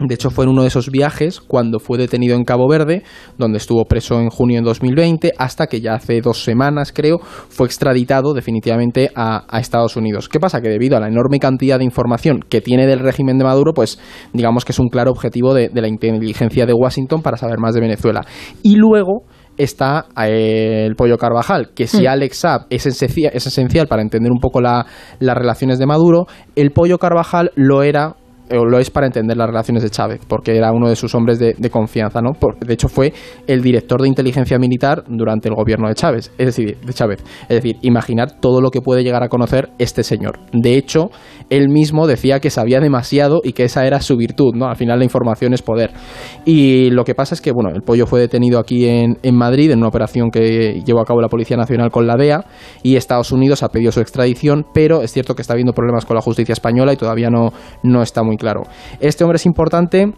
de 0.01 0.15
hecho, 0.15 0.31
fue 0.31 0.45
en 0.45 0.51
uno 0.51 0.63
de 0.63 0.69
esos 0.69 0.91
viajes 0.91 1.41
cuando 1.41 1.79
fue 1.79 1.99
detenido 1.99 2.35
en 2.35 2.45
Cabo 2.45 2.67
Verde, 2.69 3.03
donde 3.37 3.59
estuvo 3.59 3.85
preso 3.85 4.19
en 4.19 4.31
junio 4.31 4.59
de 4.61 4.65
2020, 4.65 5.33
hasta 5.37 5.67
que 5.67 5.83
ya 5.83 5.95
hace 5.95 6.23
dos 6.23 6.43
semanas, 6.43 6.93
creo, 6.93 7.19
fue 7.19 7.67
extraditado 7.67 8.33
definitivamente 8.33 9.11
a, 9.15 9.45
Estados 9.61 9.97
Unidos. 9.97 10.31
¿Qué 10.31 10.41
pasa? 10.41 10.63
Que 10.63 10.71
debido 10.71 10.97
a 10.97 11.01
la 11.01 11.09
enorme 11.09 11.39
cantidad 11.39 11.79
de 11.79 11.85
información 11.85 12.41
que 12.41 12.63
tiene 12.63 12.87
del 12.87 13.01
régimen 13.01 13.37
de 13.37 13.45
Maduro, 13.45 13.73
pues 13.75 13.99
digamos 14.33 14.65
que 14.65 14.73
es 14.73 14.79
un 14.79 14.89
claro 14.89 15.11
objetivo 15.11 15.53
de, 15.53 15.71
la 15.75 15.87
inteligencia 15.87 16.65
de 16.65 16.73
Washington 16.73 17.21
para 17.21 17.37
saber 17.37 17.59
más 17.59 17.75
de 17.75 17.81
Venezuela. 17.81 18.25
Y 18.63 18.77
luego 18.77 19.25
está 19.59 20.07
eh, 20.27 20.87
el 20.87 20.95
pollo 20.95 21.19
Carvajal, 21.19 21.73
que 21.75 21.87
si 21.87 22.05
mm. 22.05 22.09
Alex 22.09 22.39
Saab 22.39 22.67
es 22.71 22.87
esencial, 22.87 23.33
es 23.35 23.47
esencial 23.47 23.87
para 23.87 24.01
entender 24.01 24.33
un 24.33 24.41
poco 24.41 24.63
las 24.63 24.87
relaciones 25.21 25.79
de 25.79 25.85
Maduro, 25.85 26.25
el 26.57 26.71
pollo 26.71 26.97
Carvajal 26.97 27.51
lo 27.55 27.83
era 27.83 28.17
lo 28.51 28.79
es 28.79 28.91
para 28.91 29.07
entender 29.07 29.37
las 29.37 29.47
relaciones 29.47 29.83
de 29.83 29.91
Chávez, 29.91 30.21
porque 30.27 30.57
era 30.57 30.73
uno 30.73 30.89
de 30.89 30.97
sus 30.97 31.15
hombres 31.15 31.39
de, 31.39 31.71
confianza, 31.71 32.21
¿no? 32.21 32.31
de 32.61 32.75
hecho, 32.75 32.89
fue 32.89 33.13
el 33.47 33.63
director 33.63 34.03
de 34.03 34.09
inteligencia 34.09 34.59
militar 34.59 35.05
durante 35.07 35.49
el 35.49 35.55
gobierno 35.55 35.89
de 35.89 35.95
Chávez, 35.95 36.33
es 36.37 36.47
decir, 36.47 36.79
de 36.85 36.93
Chávez. 36.93 37.23
Es 37.43 37.63
decir, 37.63 37.77
imaginar 37.83 38.41
todo 38.41 38.61
lo 38.61 38.71
que 38.71 38.81
puede 38.81 39.05
llegar 39.05 39.23
a 39.23 39.29
conocer 39.29 39.71
este 39.79 40.03
señor. 40.03 40.41
De 40.53 40.77
hecho, 40.77 41.11
él 41.49 41.69
mismo 41.69 42.07
decía 42.07 42.41
que 42.41 42.51
sabía 42.51 42.81
demasiado 42.81 43.41
y 43.45 43.53
que 43.53 43.65
esa 43.65 43.87
era 43.87 44.01
su 44.01 44.17
virtud, 44.17 44.55
¿no? 44.55 44.67
Al 44.67 44.77
final 44.77 44.99
la 44.99 45.05
información 45.05 45.53
es 45.55 45.63
poder. 45.63 45.93
Y 46.45 46.91
lo 46.91 47.05
que 47.05 47.15
pasa 47.15 47.35
es 47.35 47.41
que, 47.41 47.53
bueno, 47.53 47.71
el 47.71 47.83
pollo 47.83 48.07
fue 48.07 48.21
detenido 48.21 48.59
aquí 48.59 48.87
en, 48.87 49.19
en 49.23 49.37
Madrid 49.37 49.71
en 49.71 49.79
una 49.79 49.89
operación 49.89 50.31
que 50.31 50.83
llevó 50.85 51.01
a 51.01 51.05
cabo 51.05 51.21
la 51.21 51.29
Policía 51.29 51.57
Nacional 51.57 51.91
con 51.91 52.07
la 52.07 52.17
DEA 52.17 52.45
y 52.83 52.97
Estados 52.97 53.33
Unidos 53.33 53.63
ha 53.63 53.69
pedido 53.69 53.93
su 53.93 54.01
extradición, 54.01 54.67
pero 54.73 55.03
es 55.03 55.13
cierto 55.13 55.35
que 55.35 55.43
está 55.43 55.55
habiendo 55.55 55.73
problemas 55.73 56.05
con 56.05 56.17
la 56.17 56.23
justicia 56.23 56.53
española 56.53 56.93
y 56.93 56.97
todavía 56.97 57.31
no, 57.31 57.53
no 57.83 58.03
está 58.03 58.23
muy 58.23 58.37
claro. 58.41 58.63
Este 58.99 59.23
hombre 59.23 59.37
es 59.37 59.47
importante 59.47 60.13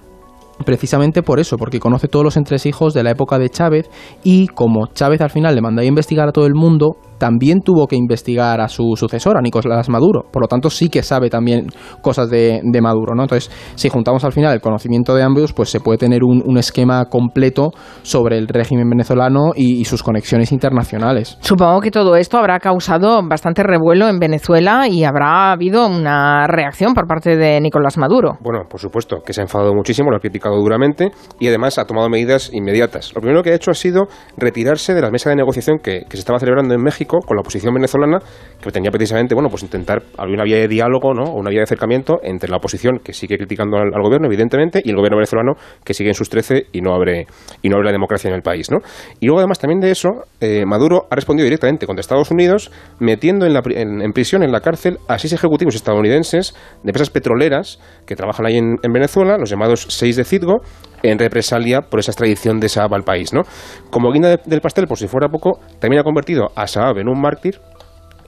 precisamente 0.64 1.22
por 1.22 1.40
eso, 1.40 1.56
porque 1.56 1.80
conoce 1.80 2.08
todos 2.08 2.24
los 2.24 2.36
entresijos 2.36 2.94
de 2.94 3.02
la 3.02 3.10
época 3.10 3.38
de 3.38 3.50
Chávez 3.50 3.90
y 4.22 4.46
como 4.46 4.86
Chávez 4.86 5.20
al 5.20 5.30
final 5.30 5.54
le 5.54 5.60
mandó 5.60 5.82
a 5.82 5.84
investigar 5.84 6.28
a 6.28 6.32
todo 6.32 6.46
el 6.46 6.54
mundo, 6.54 6.96
también 7.22 7.60
tuvo 7.60 7.86
que 7.86 7.94
investigar 7.94 8.60
a 8.60 8.66
su 8.66 8.96
sucesor, 8.96 9.38
a 9.38 9.40
Nicolás 9.40 9.88
Maduro. 9.88 10.24
Por 10.32 10.42
lo 10.42 10.48
tanto, 10.48 10.70
sí 10.70 10.88
que 10.88 11.04
sabe 11.04 11.30
también 11.30 11.68
cosas 12.00 12.28
de, 12.28 12.60
Maduro, 12.82 13.14
¿no? 13.14 13.22
Entonces, 13.22 13.48
si 13.76 13.90
juntamos 13.90 14.24
al 14.24 14.32
final 14.32 14.52
el 14.52 14.60
conocimiento 14.60 15.14
de 15.14 15.22
ambos, 15.22 15.52
pues 15.52 15.68
se 15.68 15.78
puede 15.78 15.98
tener 15.98 16.24
un, 16.24 16.58
esquema 16.58 17.04
completo 17.04 17.70
sobre 18.02 18.38
el 18.38 18.48
régimen 18.48 18.90
venezolano 18.90 19.52
y, 19.54 19.84
sus 19.84 20.02
conexiones 20.02 20.50
internacionales. 20.50 21.38
Supongo 21.40 21.80
que 21.80 21.92
todo 21.92 22.16
esto 22.16 22.38
habrá 22.38 22.58
causado 22.58 23.20
bastante 23.22 23.62
revuelo 23.62 24.08
en 24.08 24.18
Venezuela 24.18 24.88
y 24.88 25.04
habrá 25.04 25.52
habido 25.52 25.86
una 25.86 26.48
reacción 26.48 26.92
por 26.92 27.06
parte 27.06 27.36
de 27.36 27.60
Nicolás 27.60 27.98
Maduro. 27.98 28.32
Bueno, 28.40 28.64
por 28.68 28.80
supuesto, 28.80 29.18
que 29.24 29.32
se 29.32 29.42
ha 29.42 29.44
enfadado 29.44 29.74
muchísimo, 29.74 30.10
lo 30.10 30.16
ha 30.16 30.20
criticado 30.20 30.56
duramente 30.56 31.12
y 31.38 31.46
además 31.46 31.78
ha 31.78 31.84
tomado 31.84 32.08
medidas 32.08 32.50
inmediatas. 32.52 33.12
Lo 33.14 33.20
primero 33.20 33.44
que 33.44 33.50
ha 33.50 33.54
hecho 33.54 33.70
ha 33.70 33.74
sido 33.74 34.08
retirarse 34.36 34.92
de 34.92 35.02
la 35.02 35.10
mesa 35.10 35.30
de 35.30 35.36
negociación 35.36 35.78
que 35.78 36.04
se 36.10 36.18
estaba 36.18 36.40
celebrando 36.40 36.74
en 36.74 36.82
México 36.82 37.11
con 37.20 37.36
la 37.36 37.40
oposición 37.40 37.74
venezolana 37.74 38.18
que 38.18 38.62
pretendía 38.62 38.90
precisamente, 38.90 39.34
bueno, 39.34 39.48
pues 39.48 39.62
intentar 39.62 40.02
abrir 40.16 40.34
una 40.36 40.44
vía 40.44 40.56
de 40.56 40.68
diálogo, 40.68 41.14
¿no? 41.14 41.24
O 41.24 41.38
una 41.38 41.50
vía 41.50 41.60
de 41.60 41.64
acercamiento 41.64 42.20
entre 42.22 42.50
la 42.50 42.56
oposición 42.56 42.98
que 43.02 43.12
sigue 43.12 43.36
criticando 43.36 43.76
al, 43.76 43.90
gobierno, 44.02 44.26
evidentemente, 44.26 44.80
y 44.84 44.90
el 44.90 44.96
gobierno 44.96 45.18
venezolano 45.18 45.52
que 45.84 45.94
sigue 45.94 46.10
en 46.10 46.14
sus 46.14 46.28
trece 46.28 46.66
y 46.72 46.80
no 46.80 46.94
abre 46.94 47.26
y 47.62 47.68
no 47.68 47.76
abre 47.76 47.86
la 47.86 47.92
democracia 47.92 48.28
en 48.28 48.34
el 48.34 48.42
país, 48.42 48.70
¿no? 48.70 48.78
Y 49.20 49.26
luego 49.26 49.40
además 49.40 49.58
también 49.58 49.80
de 49.80 49.90
eso, 49.90 50.08
eh, 50.40 50.64
Maduro 50.66 51.06
ha 51.10 51.14
respondido 51.14 51.44
directamente 51.44 51.86
contra 51.86 52.00
Estados 52.00 52.30
Unidos 52.30 52.70
metiendo 52.98 53.46
en, 53.46 54.12
prisión, 54.12 54.42
en 54.42 54.52
la 54.52 54.60
cárcel, 54.60 54.98
a 55.08 55.18
seis 55.18 55.32
ejecutivos 55.32 55.74
estadounidenses 55.74 56.54
de 56.82 56.90
empresas 56.90 57.10
petroleras 57.10 57.78
que 58.06 58.16
trabajan 58.16 58.46
ahí 58.46 58.56
en, 58.56 58.76
en 58.82 58.92
Venezuela, 58.92 59.36
los 59.38 59.50
llamados 59.50 59.86
seis 59.88 60.16
de 60.16 60.24
Citgo, 60.24 60.62
en 61.02 61.18
represalia 61.18 61.80
por 61.82 62.00
esa 62.00 62.12
extradición 62.12 62.60
de 62.60 62.68
Saab 62.68 62.94
al 62.94 63.02
país. 63.02 63.32
¿no? 63.32 63.42
Como 63.90 64.12
guinda 64.12 64.36
del 64.36 64.60
pastel, 64.60 64.86
por 64.86 64.98
si 64.98 65.06
fuera 65.08 65.28
poco, 65.28 65.60
también 65.78 66.00
ha 66.00 66.04
convertido 66.04 66.50
a 66.54 66.66
Saab 66.66 66.98
en 66.98 67.08
un 67.08 67.20
mártir 67.20 67.60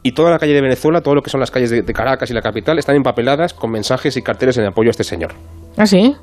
y 0.02 0.12
toda 0.12 0.30
la 0.30 0.38
calle 0.38 0.52
de 0.52 0.60
Venezuela, 0.60 1.00
todo 1.00 1.14
lo 1.14 1.22
que 1.22 1.30
son 1.30 1.40
las 1.40 1.50
calles 1.50 1.70
de, 1.70 1.82
de 1.82 1.92
Caracas 1.92 2.30
y 2.30 2.34
la 2.34 2.42
capital, 2.42 2.78
están 2.78 2.96
empapeladas 2.96 3.54
con 3.54 3.70
mensajes 3.70 4.16
y 4.16 4.22
carteles 4.22 4.58
en 4.58 4.66
apoyo 4.66 4.90
a 4.90 4.92
este 4.92 5.04
señor. 5.04 5.32
¿Ah, 5.76 5.86
sí? 5.86 6.14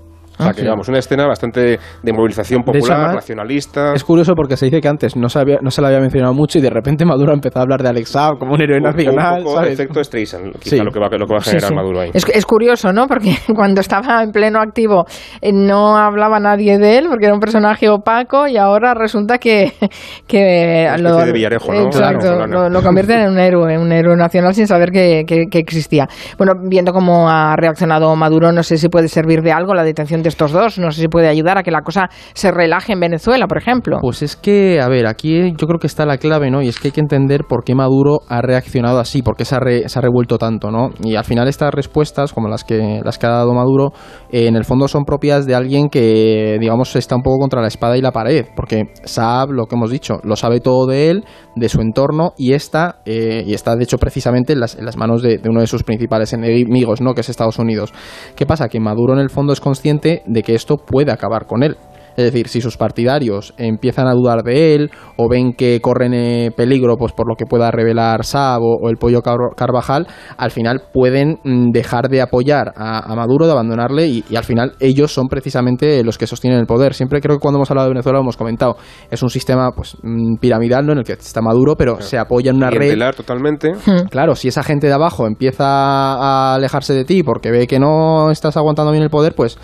O 0.41 0.45
sea, 0.45 0.53
que 0.53 0.61
digamos, 0.61 0.87
una 0.87 0.99
escena 0.99 1.27
bastante 1.27 1.79
de 2.01 2.13
movilización 2.13 2.63
popular, 2.63 3.15
nacionalista. 3.15 3.93
Es 3.93 4.03
curioso 4.03 4.33
porque 4.35 4.57
se 4.57 4.65
dice 4.65 4.81
que 4.81 4.87
antes 4.87 5.15
no 5.15 5.29
se, 5.29 5.39
había, 5.39 5.57
no 5.61 5.71
se 5.71 5.81
le 5.81 5.87
había 5.87 5.99
mencionado 5.99 6.33
mucho 6.33 6.57
y 6.57 6.61
de 6.61 6.69
repente 6.69 7.05
Maduro 7.11 7.33
empezó 7.33 7.59
a 7.59 7.61
hablar 7.63 7.81
de 7.81 7.89
Alexa 7.89 8.31
como 8.39 8.53
un 8.53 8.61
héroe 8.61 8.79
nacional. 8.81 9.39
Un 9.39 9.43
poco 9.43 9.55
¿sabes? 9.57 9.73
efecto 9.73 10.03
Streisand, 10.03 10.57
quizá 10.59 10.83
lo, 10.83 10.91
que 10.91 10.99
va, 10.99 11.09
lo 11.09 11.25
que 11.25 11.33
va 11.33 11.39
a 11.39 11.43
generar 11.43 11.73
Maduro 11.73 12.01
ahí. 12.01 12.11
Es, 12.13 12.25
es, 12.27 12.45
curioso, 12.45 12.91
¿no? 12.91 13.07
Porque 13.07 13.35
cuando 13.55 13.81
estaba 13.81 14.23
en 14.23 14.31
pleno 14.31 14.59
activo 14.59 15.05
eh, 15.41 15.51
no 15.53 15.95
hablaba 15.97 16.39
nadie 16.39 16.77
de 16.77 16.97
él 16.97 17.07
porque 17.09 17.25
era 17.25 17.33
un 17.33 17.39
personaje 17.39 17.89
opaco 17.89 18.47
y 18.47 18.57
ahora 18.57 18.93
resulta 18.93 19.37
que... 19.37 19.73
que 20.27 20.87
lo, 20.99 21.17
de 21.17 21.31
Villarejo, 21.31 21.71
¿no? 21.71 21.85
Exacto, 21.85 22.47
lo, 22.47 22.69
lo, 22.69 22.81
convierten 22.81 23.19
en 23.19 23.31
un 23.31 23.39
héroe, 23.39 23.77
un 23.77 23.91
héroe 23.91 24.15
nacional 24.15 24.53
sin 24.53 24.67
saber 24.67 24.91
que, 24.91 25.23
que, 25.27 25.45
que 25.49 25.59
existía. 25.59 26.07
Bueno, 26.37 26.53
viendo 26.63 26.91
cómo 26.93 27.29
ha 27.29 27.55
reaccionado 27.55 28.15
Maduro, 28.15 28.51
no 28.51 28.63
sé 28.63 28.77
si 28.77 28.89
puede 28.89 29.07
servir 29.07 29.41
de 29.41 29.51
algo 29.51 29.73
la 29.73 29.83
detención 29.83 30.21
de 30.21 30.29
estos 30.31 30.51
dos. 30.51 30.79
No 30.79 30.91
sé 30.91 31.01
si 31.01 31.07
puede 31.07 31.27
ayudar 31.27 31.57
a 31.57 31.63
que 31.63 31.71
la 31.71 31.81
cosa 31.81 32.09
se 32.33 32.51
relaje 32.51 32.93
en 32.93 32.99
Venezuela, 32.99 33.47
por 33.47 33.57
ejemplo. 33.57 33.99
Pues 34.01 34.21
es 34.21 34.35
que, 34.35 34.81
a 34.81 34.87
ver, 34.87 35.07
aquí 35.07 35.53
yo 35.57 35.67
creo 35.67 35.79
que 35.79 35.87
está 35.87 36.05
la 36.05 36.17
clave, 36.17 36.49
¿no? 36.49 36.61
Y 36.61 36.67
es 36.67 36.79
que 36.79 36.89
hay 36.89 36.91
que 36.91 37.01
entender 37.01 37.45
por 37.47 37.63
qué 37.63 37.75
Maduro 37.75 38.19
ha 38.27 38.41
reaccionado 38.41 38.99
así, 38.99 39.21
por 39.21 39.35
qué 39.35 39.45
se 39.45 39.55
ha, 39.55 39.59
se 39.87 39.99
ha 39.99 40.01
revuelto 40.01 40.37
tanto, 40.37 40.71
¿no? 40.71 40.89
Y 41.03 41.15
al 41.15 41.23
final 41.23 41.47
estas 41.47 41.73
respuestas, 41.73 42.33
como 42.33 42.47
las 42.47 42.63
que, 42.63 43.01
las 43.03 43.17
que 43.17 43.27
ha 43.27 43.31
dado 43.31 43.53
Maduro, 43.53 43.93
eh, 44.31 44.47
en 44.47 44.55
el 44.55 44.65
fondo 44.65 44.87
son 44.87 45.03
propias 45.03 45.45
de 45.45 45.55
alguien 45.55 45.89
que, 45.89 46.57
digamos, 46.59 46.95
está 46.95 47.15
un 47.15 47.21
poco 47.21 47.39
contra 47.39 47.61
la 47.61 47.67
espada 47.67 47.97
y 47.97 48.01
la 48.01 48.11
pared, 48.11 48.45
porque 48.55 48.85
Saab, 49.03 49.51
lo 49.51 49.65
que 49.65 49.75
hemos 49.75 49.91
dicho, 49.91 50.19
lo 50.23 50.35
sabe 50.35 50.59
todo 50.59 50.87
de 50.87 51.09
él, 51.09 51.25
de 51.55 51.69
su 51.69 51.81
entorno, 51.81 52.33
y 52.37 52.53
está, 52.53 53.01
eh, 53.05 53.43
y 53.45 53.53
está 53.53 53.75
de 53.75 53.83
hecho 53.83 53.97
precisamente 53.97 54.53
en 54.53 54.59
las, 54.59 54.75
en 54.75 54.85
las 54.85 54.97
manos 54.97 55.21
de 55.21 55.39
uno 55.47 55.61
de 55.61 55.67
sus 55.67 55.83
principales 55.83 56.33
enemigos, 56.33 57.01
¿no? 57.01 57.13
Que 57.13 57.21
es 57.21 57.29
Estados 57.29 57.59
Unidos. 57.59 57.93
¿Qué 58.35 58.45
pasa? 58.45 58.69
Que 58.69 58.79
Maduro 58.79 59.13
en 59.13 59.19
el 59.19 59.29
fondo 59.29 59.53
es 59.53 59.59
consciente 59.59 60.10
de 60.25 60.43
que 60.43 60.55
esto 60.55 60.77
puede 60.77 61.11
acabar 61.11 61.45
con 61.45 61.63
él. 61.63 61.77
Es 62.15 62.25
decir, 62.25 62.47
si 62.49 62.61
sus 62.61 62.77
partidarios 62.77 63.53
empiezan 63.57 64.07
a 64.07 64.13
dudar 64.13 64.43
de 64.43 64.75
él 64.75 64.91
o 65.17 65.29
ven 65.29 65.53
que 65.53 65.79
corren 65.81 66.13
eh, 66.13 66.51
peligro 66.55 66.97
pues 66.97 67.13
por 67.13 67.27
lo 67.27 67.35
que 67.35 67.45
pueda 67.45 67.71
revelar 67.71 68.25
Saab 68.25 68.61
o, 68.61 68.89
el 68.89 68.97
pollo 68.97 69.21
Carvajal, 69.21 70.07
al 70.37 70.51
final 70.51 70.83
pueden 70.93 71.39
mm, 71.43 71.71
dejar 71.71 72.09
de 72.09 72.21
apoyar 72.21 72.73
a, 72.75 73.15
Maduro, 73.15 73.45
de 73.45 73.51
abandonarle 73.51 74.07
y, 74.07 74.23
al 74.35 74.43
final 74.43 74.73
ellos 74.79 75.13
son 75.13 75.27
precisamente 75.27 76.03
los 76.03 76.17
que 76.17 76.27
sostienen 76.27 76.59
el 76.59 76.65
poder. 76.65 76.93
Siempre 76.93 77.21
creo 77.21 77.37
que 77.37 77.41
cuando 77.41 77.59
hemos 77.59 77.69
hablado 77.69 77.87
de 77.87 77.93
Venezuela 77.93 78.19
hemos 78.19 78.37
comentado, 78.37 78.75
es 79.09 79.21
un 79.21 79.29
sistema 79.29 79.71
pues 79.71 79.95
mm, 80.01 80.35
piramidal 80.35 80.85
¿no? 80.85 80.93
en 80.93 80.99
el 80.99 81.03
que 81.03 81.13
está 81.13 81.41
Maduro, 81.41 81.75
pero 81.75 82.01
se 82.01 82.17
apoya 82.17 82.51
en 82.51 82.57
una 82.57 82.69
red. 82.69 82.97
totalmente. 83.15 83.71
Claro, 84.09 84.35
si 84.35 84.47
esa 84.47 84.63
gente 84.63 84.87
de 84.87 84.93
abajo 84.93 85.27
empieza 85.27 85.65
a 85.65 86.55
alejarse 86.55 86.93
de 86.93 87.05
ti 87.05 87.23
porque 87.23 87.51
ve 87.51 87.67
que 87.67 87.79
no 87.79 88.31
estás 88.31 88.57
aguantando 88.57 88.91
bien 88.91 89.03
el 89.03 89.09
poder, 89.09 89.33
pues 89.35 89.57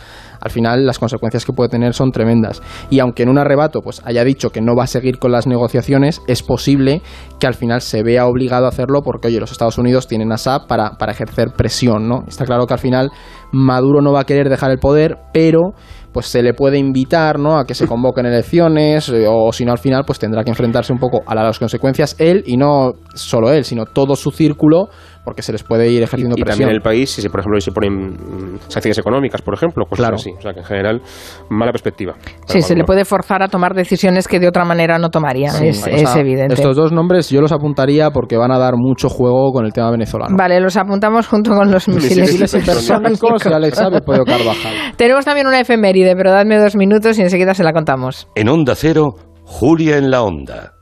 al 0.47 0.51
final 0.51 0.85
las 0.85 0.99
consecuencias 0.99 1.45
que 1.45 1.53
puede 1.53 1.69
tener 1.69 1.93
son 1.93 2.11
tremendas. 2.11 2.61
Y 2.89 2.99
aunque 2.99 3.23
en 3.23 3.29
un 3.29 3.37
arrebato 3.37 3.81
pues 3.81 4.01
haya 4.05 4.23
dicho 4.23 4.49
que 4.49 4.61
no 4.61 4.75
va 4.75 4.85
a 4.85 4.87
seguir 4.87 5.19
con 5.19 5.31
las 5.31 5.47
negociaciones, 5.47 6.21
es 6.27 6.43
posible 6.43 7.01
que 7.39 7.47
al 7.47 7.53
final 7.53 7.81
se 7.81 8.03
vea 8.03 8.25
obligado 8.25 8.65
a 8.65 8.69
hacerlo 8.69 9.01
porque, 9.01 9.27
oye, 9.27 9.39
los 9.39 9.51
Estados 9.51 9.77
Unidos 9.77 10.07
tienen 10.07 10.31
a 10.31 10.37
SAP 10.37 10.67
para, 10.67 10.91
para 10.97 11.11
ejercer 11.11 11.51
presión, 11.55 12.07
¿no? 12.07 12.23
Está 12.27 12.45
claro 12.45 12.65
que 12.65 12.73
al 12.73 12.79
final 12.79 13.11
Maduro 13.51 14.01
no 14.01 14.11
va 14.11 14.21
a 14.21 14.25
querer 14.25 14.49
dejar 14.49 14.71
el 14.71 14.79
poder, 14.79 15.17
pero 15.33 15.73
pues 16.17 16.25
se 16.25 16.41
le 16.41 16.55
puede 16.55 16.79
invitar 16.79 17.37
¿no? 17.37 17.59
a 17.59 17.65
que 17.65 17.75
se 17.75 17.85
convoquen 17.85 18.25
elecciones 18.25 19.07
eh, 19.09 19.27
o 19.29 19.51
si 19.51 19.65
no 19.65 19.71
al 19.71 19.77
final 19.77 20.03
pues 20.03 20.17
tendrá 20.17 20.43
que 20.43 20.49
enfrentarse 20.49 20.91
un 20.91 20.97
poco 20.97 21.21
a 21.27 21.35
las 21.35 21.59
consecuencias 21.59 22.15
él 22.17 22.43
y 22.47 22.57
no 22.57 22.93
solo 23.13 23.51
él, 23.51 23.65
sino 23.65 23.85
todo 23.85 24.15
su 24.15 24.31
círculo 24.31 24.89
porque 25.27 25.41
se 25.41 25.51
les 25.51 25.61
puede 25.61 25.89
ir 25.89 26.01
ejerciendo 26.01 26.37
y, 26.37 26.39
y 26.39 26.43
presión. 26.45 26.61
también 26.61 26.73
el 26.77 26.81
país, 26.81 27.09
si 27.09 27.21
se, 27.21 27.29
por 27.29 27.41
ejemplo 27.41 27.59
se 27.59 27.73
ponen 27.73 28.57
sanciones 28.69 28.97
económicas, 28.97 29.41
por 29.41 29.55
ejemplo, 29.55 29.83
cosas 29.83 29.97
claro. 29.97 30.15
así. 30.15 30.31
O 30.37 30.41
sea 30.41 30.53
que 30.53 30.59
en 30.59 30.65
general, 30.65 31.01
mala 31.49 31.73
perspectiva. 31.73 32.13
Sí, 32.45 32.61
se 32.61 32.75
le 32.77 32.85
puede 32.85 33.03
forzar 33.03 33.43
a 33.43 33.49
tomar 33.49 33.73
decisiones 33.73 34.25
que 34.25 34.39
de 34.39 34.47
otra 34.47 34.63
manera 34.63 34.97
no 34.99 35.09
tomaría, 35.09 35.49
sí, 35.49 35.67
es, 35.67 35.85
es 35.85 36.15
evidente. 36.15 36.53
Estos 36.53 36.77
dos 36.77 36.93
nombres 36.93 37.29
yo 37.29 37.41
los 37.41 37.51
apuntaría 37.51 38.09
porque 38.11 38.37
van 38.37 38.51
a 38.51 38.57
dar 38.57 38.75
mucho 38.77 39.09
juego 39.09 39.51
con 39.51 39.65
el 39.65 39.73
tema 39.73 39.91
venezolano. 39.91 40.33
Vale, 40.37 40.61
los 40.61 40.77
apuntamos 40.77 41.27
junto 41.27 41.51
con 41.51 41.69
los 41.71 41.89
misiles, 41.89 42.19
misiles 42.19 42.53
hipersónicos 42.53 43.45
y 43.45 43.49
Alexa 43.51 43.89
Pollo 44.05 44.23
Carvajal. 44.23 44.73
Tenemos 44.95 45.25
también 45.25 45.47
una 45.47 45.59
efeméride, 45.59 46.15
pero 46.15 46.31
dadme 46.31 46.57
dos 46.57 46.77
minutos 46.77 47.19
y 47.19 47.23
enseguida 47.23 47.53
se 47.53 47.65
la 47.65 47.73
contamos. 47.73 48.29
En 48.33 48.47
Onda 48.47 48.75
Cero, 48.75 49.15
Julia 49.43 49.97
en 49.97 50.09
la 50.09 50.23
Onda. 50.23 50.76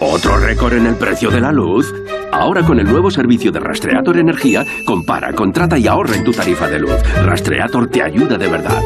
¿Otro 0.00 0.38
récord 0.38 0.74
en 0.74 0.86
el 0.86 0.94
precio 0.94 1.28
de 1.28 1.40
la 1.40 1.50
luz? 1.50 1.92
Ahora 2.30 2.64
con 2.64 2.78
el 2.78 2.86
nuevo 2.86 3.10
servicio 3.10 3.50
de 3.50 3.58
Rastreator 3.58 4.16
Energía, 4.16 4.64
compara, 4.86 5.32
contrata 5.32 5.76
y 5.76 5.88
ahorra 5.88 6.14
en 6.14 6.22
tu 6.22 6.30
tarifa 6.30 6.68
de 6.68 6.78
luz. 6.78 7.02
Rastreator 7.24 7.88
te 7.88 8.02
ayuda 8.02 8.38
de 8.38 8.46
verdad. 8.46 8.80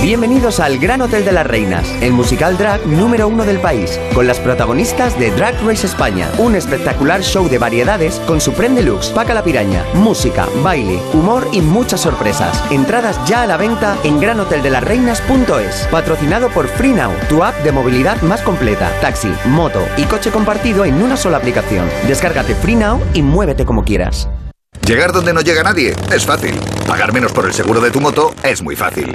Bienvenidos 0.00 0.60
al 0.60 0.78
Gran 0.78 1.02
Hotel 1.02 1.24
de 1.24 1.32
las 1.32 1.46
Reinas, 1.46 1.86
el 2.00 2.12
musical 2.12 2.56
drag 2.56 2.86
número 2.86 3.26
uno 3.26 3.44
del 3.44 3.58
país, 3.58 3.98
con 4.14 4.28
las 4.28 4.38
protagonistas 4.38 5.18
de 5.18 5.32
Drag 5.32 5.60
Race 5.66 5.86
España, 5.86 6.30
un 6.38 6.54
espectacular 6.54 7.20
show 7.20 7.48
de 7.48 7.58
variedades 7.58 8.20
con 8.20 8.40
su 8.40 8.52
Prem 8.52 8.76
Deluxe, 8.76 9.10
Paca 9.10 9.34
la 9.34 9.42
Piraña, 9.42 9.84
música, 9.94 10.46
baile, 10.62 11.00
humor 11.12 11.48
y 11.52 11.60
muchas 11.60 12.00
sorpresas. 12.00 12.62
Entradas 12.70 13.18
ya 13.26 13.42
a 13.42 13.46
la 13.46 13.56
venta 13.56 13.98
en 14.04 14.20
granoteldelasreinas.es, 14.20 15.88
patrocinado 15.90 16.48
por 16.50 16.68
FreeNow, 16.68 17.10
tu 17.28 17.42
app 17.42 17.56
de 17.64 17.72
movilidad 17.72 18.22
más 18.22 18.40
completa, 18.42 18.90
taxi, 19.00 19.32
moto 19.46 19.84
y 19.96 20.04
coche 20.04 20.30
compartido 20.30 20.84
en 20.84 21.02
una 21.02 21.16
sola 21.16 21.38
aplicación. 21.38 21.86
Descárgate 22.06 22.54
FreeNow 22.54 23.00
y 23.14 23.22
muévete 23.22 23.66
como 23.66 23.82
quieras. 23.84 24.28
Llegar 24.88 25.12
donde 25.12 25.34
no 25.34 25.42
llega 25.42 25.62
nadie 25.62 25.94
es 26.10 26.24
fácil. 26.24 26.58
Pagar 26.86 27.12
menos 27.12 27.30
por 27.32 27.44
el 27.44 27.52
seguro 27.52 27.78
de 27.78 27.90
tu 27.90 28.00
moto 28.00 28.34
es 28.42 28.62
muy 28.62 28.74
fácil. 28.74 29.14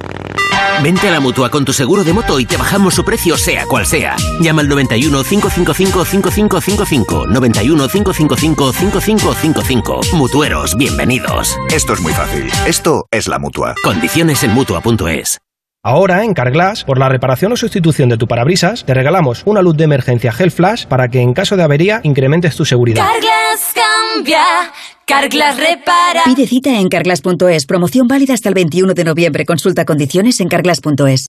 Vente 0.84 1.08
a 1.08 1.12
la 1.12 1.20
mutua 1.20 1.50
con 1.50 1.66
tu 1.66 1.74
seguro 1.74 2.04
de 2.04 2.14
moto 2.14 2.40
y 2.40 2.46
te 2.46 2.58
bajamos 2.58 2.94
su 2.94 3.04
precio, 3.04 3.36
sea 3.38 3.66
cual 3.66 3.88
sea. 3.88 4.16
Llama 4.40 4.62
al 4.62 4.68
91 4.68 5.24
555 5.24 6.06
5555. 6.06 7.26
91 7.26 7.88
555 7.88 8.72
5555. 8.72 10.02
Mutueros, 10.14 10.78
bienvenidos. 10.78 11.58
Esto 11.74 11.94
es 11.94 12.02
muy 12.02 12.14
fácil. 12.14 12.52
Esto 12.68 13.08
es 13.10 13.28
la 13.28 13.40
mutua. 13.40 13.74
Condiciones 13.84 14.44
en 14.44 14.52
mutua.es. 14.52 15.40
Ahora, 15.86 16.24
en 16.24 16.34
Carglass, 16.34 16.86
por 16.86 16.98
la 16.98 17.10
reparación 17.10 17.52
o 17.52 17.58
sustitución 17.58 18.08
de 18.08 18.18
tu 18.18 18.26
parabrisas, 18.26 18.86
te 18.86 18.94
regalamos 18.94 19.42
una 19.46 19.62
luz 19.62 19.76
de 19.76 19.84
emergencia 19.84 20.32
Gel 20.32 20.50
Flash 20.50 20.86
para 20.86 21.10
que 21.10 21.20
en 21.20 21.34
caso 21.34 21.58
de 21.58 21.64
avería 21.64 22.00
incrementes 22.04 22.56
tu 22.56 22.64
seguridad. 22.64 23.04
Carglass 23.06 23.74
cambia, 23.74 24.72
Carglass 25.06 25.58
repara. 25.58 26.22
Pide 26.26 26.48
cita 26.48 26.80
en 26.80 26.88
carglass.es. 26.88 27.66
Promoción 27.66 28.08
válida 28.08 28.34
hasta 28.34 28.50
el 28.50 28.56
21 28.56 28.94
de 28.94 29.04
noviembre. 29.04 29.46
Consulta 29.46 29.86
condiciones 29.86 30.40
en 30.40 30.48
carglass.es. 30.48 31.28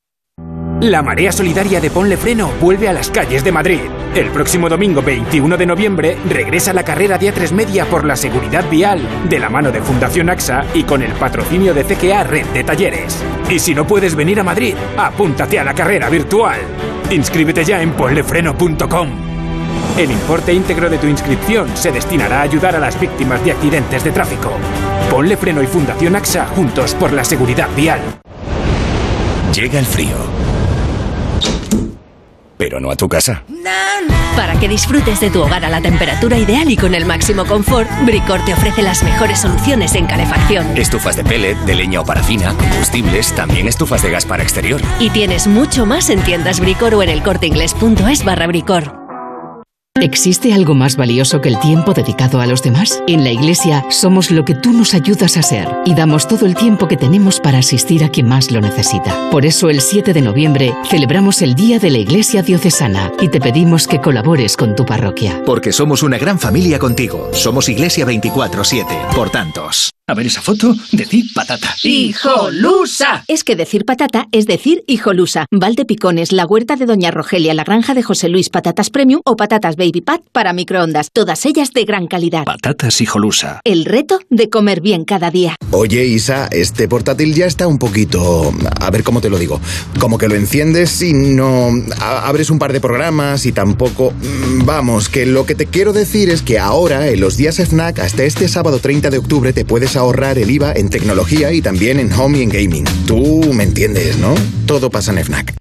La 0.81 1.03
marea 1.03 1.33
solidaria 1.33 1.81
de 1.81 1.91
Ponle 1.91 2.17
Freno 2.17 2.51
vuelve 2.61 2.89
a 2.89 2.93
las 2.93 3.11
calles 3.11 3.43
de 3.43 3.53
Madrid. 3.53 3.81
El 4.15 4.31
próximo 4.31 4.69
domingo 4.69 5.03
21 5.03 5.57
de 5.57 5.67
noviembre 5.67 6.17
regresa 6.29 6.73
la 6.73 6.85
carrera 6.85 7.17
de 7.17 7.33
A3 7.33 7.53
Media 7.53 7.87
por 7.87 8.05
la 8.05 8.17
seguridad 8.17 8.69
vial, 8.69 9.01
de 9.29 9.39
la 9.39 9.49
mano 9.49 9.73
de 9.73 9.81
Fundación 9.81 10.29
AXA 10.29 10.65
y 10.75 10.83
con 10.83 11.03
el 11.03 11.13
patrocinio 11.13 11.75
de 11.75 11.85
CGA 11.85 12.25
Red 12.25 12.47
de 12.49 12.65
Talleres. 12.65 13.23
Y 13.49 13.59
si 13.59 13.75
no 13.75 13.87
puedes 13.87 14.15
venir 14.15 14.39
a 14.41 14.45
Madrid, 14.45 14.75
apúntate 14.97 15.59
a 15.59 15.65
la 15.65 15.75
carrera 15.75 16.11
virtual. 16.11 16.61
Inscríbete 17.11 17.65
ya 17.65 17.81
en 17.81 17.93
ponlefreno.com. 17.93 19.34
El 19.97 20.11
importe 20.11 20.53
íntegro 20.53 20.91
de 20.91 20.99
tu 20.99 21.07
inscripción 21.07 21.69
se 21.77 21.93
destinará 21.93 22.41
a 22.41 22.43
ayudar 22.43 22.75
a 22.75 22.81
las 22.81 22.99
víctimas 22.99 23.45
de 23.45 23.53
accidentes 23.53 24.03
de 24.03 24.11
tráfico. 24.11 24.51
Ponle 25.09 25.37
Freno 25.37 25.63
y 25.63 25.67
Fundación 25.69 26.17
AXA 26.17 26.47
juntos 26.47 26.95
por 26.95 27.13
la 27.13 27.25
seguridad 27.25 27.69
vial. 27.77 28.01
Llega 29.55 29.79
el 29.79 29.87
frío. 29.87 30.17
Pero 32.57 32.81
no 32.81 32.91
a 32.91 32.97
tu 32.97 33.09
casa. 33.09 33.45
Para 34.35 34.59
que 34.59 34.67
disfrutes 34.67 35.21
de 35.21 35.31
tu 35.31 35.43
hogar 35.43 35.65
a 35.65 35.69
la 35.69 35.81
temperatura 35.81 36.37
ideal 36.39 36.69
y 36.69 36.77
con 36.77 36.97
el 36.97 37.07
máximo 37.07 37.45
confort, 37.45 37.89
Bricor 38.05 38.45
te 38.45 38.53
ofrece 38.53 38.83
las 38.83 39.05
mejores 39.05 39.39
soluciones 39.39 39.95
en 39.95 40.07
calefacción. 40.07 40.77
Estufas 40.77 41.15
de 41.15 41.23
pellet, 41.23 41.57
de 41.67 41.75
leña 41.77 42.01
o 42.01 42.05
parafina, 42.05 42.53
combustibles, 42.55 43.33
también 43.37 43.69
estufas 43.69 44.03
de 44.03 44.11
gas 44.11 44.27
para 44.27 44.43
exterior. 44.43 44.81
Y 44.99 45.11
tienes 45.11 45.47
mucho 45.47 45.87
más 45.87 46.11
en 46.11 46.21
tiendas 46.23 46.59
Bricor 46.59 46.95
o 46.95 47.03
en 47.05 47.11
el 47.11 47.23
corteinglés.es 47.23 48.25
barra 48.25 48.49
Bricor. 48.49 49.04
¿Existe 50.01 50.53
algo 50.53 50.75
más 50.75 50.97
valioso 50.97 51.41
que 51.41 51.49
el 51.49 51.61
tiempo 51.61 51.95
dedicado 51.95 52.41
a 52.41 52.47
los 52.47 52.65
demás? 52.65 53.01
En 53.07 53.23
la 53.23 53.31
Iglesia 53.31 53.85
somos 53.91 54.33
lo 54.33 54.45
que 54.45 54.57
tú 54.57 54.73
nos 54.73 54.93
ayudas 54.93 55.37
a 55.37 55.43
ser 55.43 55.69
y 55.85 55.95
damos 55.95 56.27
todo 56.27 56.47
el 56.47 56.57
tiempo 56.57 56.89
que 56.89 56.97
tenemos 56.97 57.39
para 57.39 57.59
asistir 57.59 58.03
a 58.03 58.09
quien 58.09 58.27
más 58.27 58.51
lo 58.51 58.61
necesita. 58.61 59.31
Por 59.31 59.47
eso 59.47 59.71
el 59.71 59.81
7 59.81 60.13
de 60.13 60.21
noviembre 60.21 60.75
celebramos 60.91 61.43
el 61.43 61.55
Día 61.55 61.79
de 61.79 61.91
la 61.91 61.99
Iglesia 61.99 62.43
Diocesana 62.43 63.13
y 63.21 63.29
te 63.29 63.41
pedimos 63.41 63.87
que 63.87 64.01
colabores 64.01 64.57
con 64.57 64.75
tu 64.75 64.85
parroquia. 64.85 65.41
Porque 65.47 65.73
somos 65.73 66.03
una 66.03 66.19
gran 66.19 66.41
familia 66.41 66.81
contigo. 66.81 67.31
Somos 67.33 67.69
Iglesia 67.69 68.05
24-7. 68.05 69.15
Por 69.15 69.31
tantos. 69.31 69.91
A 70.07 70.13
ver 70.13 70.27
esa 70.27 70.43
foto, 70.43 70.77
decir 70.93 71.25
patata. 71.35 71.75
¡Hijolusa! 71.83 73.25
Es 73.27 73.43
que 73.43 73.57
decir 73.57 73.87
patata 73.87 74.27
es 74.33 74.45
decir 74.45 74.85
hijolusa. 74.87 75.47
Valde 75.51 75.87
Picones, 75.87 76.31
la 76.31 76.45
huerta 76.45 76.77
de 76.77 76.85
Doña 76.85 77.11
Rogelia, 77.11 77.55
la 77.55 77.65
granja 77.65 77.95
de 77.95 78.03
José 78.03 78.29
Luis, 78.29 78.51
patatas 78.51 78.91
premium 78.91 79.23
o 79.25 79.35
patatas 79.35 79.77
baby 79.77 80.03
pat 80.03 80.21
para 80.31 80.53
microondas. 80.53 81.09
Todas 81.11 81.47
ellas 81.47 81.73
de 81.73 81.87
gran 81.87 82.07
calidad. 82.07 82.45
Patatas 82.45 83.01
hijolusa. 83.01 83.63
El 83.65 83.87
reto 83.87 84.21
de 84.29 84.51
comer 84.51 84.83
bien 84.83 85.07
cada 85.07 85.31
día. 85.31 85.57
Oye, 85.71 86.05
Isa, 86.05 86.49
este 86.51 86.87
portátil 86.87 87.35
ya 87.35 87.47
está 87.47 87.67
un 87.67 87.79
poquito... 87.79 88.53
A 88.81 88.91
ver 88.91 89.05
cómo 89.05 89.23
te 89.23 89.31
lo 89.31 89.39
digo. 89.39 89.59
Como 89.99 90.19
que 90.19 90.29
lo 90.29 90.35
enciendes 90.35 91.01
y 91.01 91.15
no... 91.15 91.71
Abres 91.99 92.51
un 92.51 92.59
par 92.59 92.75
de 92.75 92.81
programas 92.83 93.47
y 93.47 93.53
tampoco... 93.53 94.13
Mm, 94.13 94.67
vamos, 94.67 95.09
que 95.09 95.25
lo 95.25 95.47
que 95.47 95.55
te 95.55 95.65
quiero 95.65 95.95
decir 95.95 96.29
es 96.29 96.43
que 96.43 96.59
ahora, 96.59 97.09
en 97.09 97.21
los 97.21 97.39
días 97.39 97.57
FNAC, 97.57 98.01
hasta 98.01 98.25
este 98.25 98.49
sábado 98.49 98.81
30 98.81 99.09
de 99.09 99.17
octubre, 99.17 99.55
te 99.55 99.65
puedes 99.65 99.94
ahorrar 99.97 100.39
el 100.39 100.51
IVA 100.51 100.73
en 100.75 100.91
tecnología 100.91 101.53
y 101.53 101.63
también 101.63 102.01
en 102.01 102.13
home 102.13 102.39
y 102.39 102.43
en 102.43 102.49
gaming. 102.49 102.85
Tú 103.07 103.53
me 103.53 103.65
entiendes, 103.65 104.19
¿no? 104.19 104.35
Todo 104.67 104.91
pasa 104.91 105.13
en 105.13 105.25
FNAC. 105.25 105.55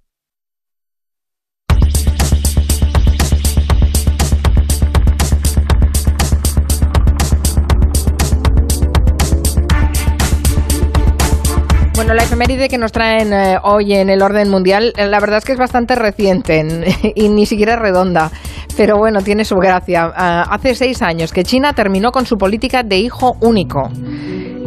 Bueno, 11.96 12.16
la 12.16 12.24
efeméride 12.24 12.68
que 12.68 12.78
nos 12.78 12.92
traen 12.92 13.32
eh, 13.32 13.58
hoy 13.64 13.94
en 13.94 14.10
el 14.10 14.22
orden 14.22 14.50
mundial, 14.50 14.94
eh, 14.98 15.06
la 15.06 15.20
verdad 15.22 15.38
es 15.38 15.46
que 15.46 15.54
es 15.54 15.58
bastante 15.58 15.96
reciente 15.96 16.66
y 17.16 17.30
ni 17.30 17.46
siquiera 17.46 17.78
redonda. 17.78 18.30
Pero 18.76 18.98
bueno, 18.98 19.22
tiene 19.22 19.46
su 19.46 19.56
gracia. 19.58 20.12
Ah, 20.16 20.48
hace 20.50 20.76
seis 20.76 21.02
años 21.02 21.32
que 21.32 21.44
China 21.44 21.74
terminó 21.74 22.12
con 22.12 22.26
su 22.26 22.38
política 22.38 22.84
de 22.84 22.98
hijo 22.98 23.38
único. 23.40 23.90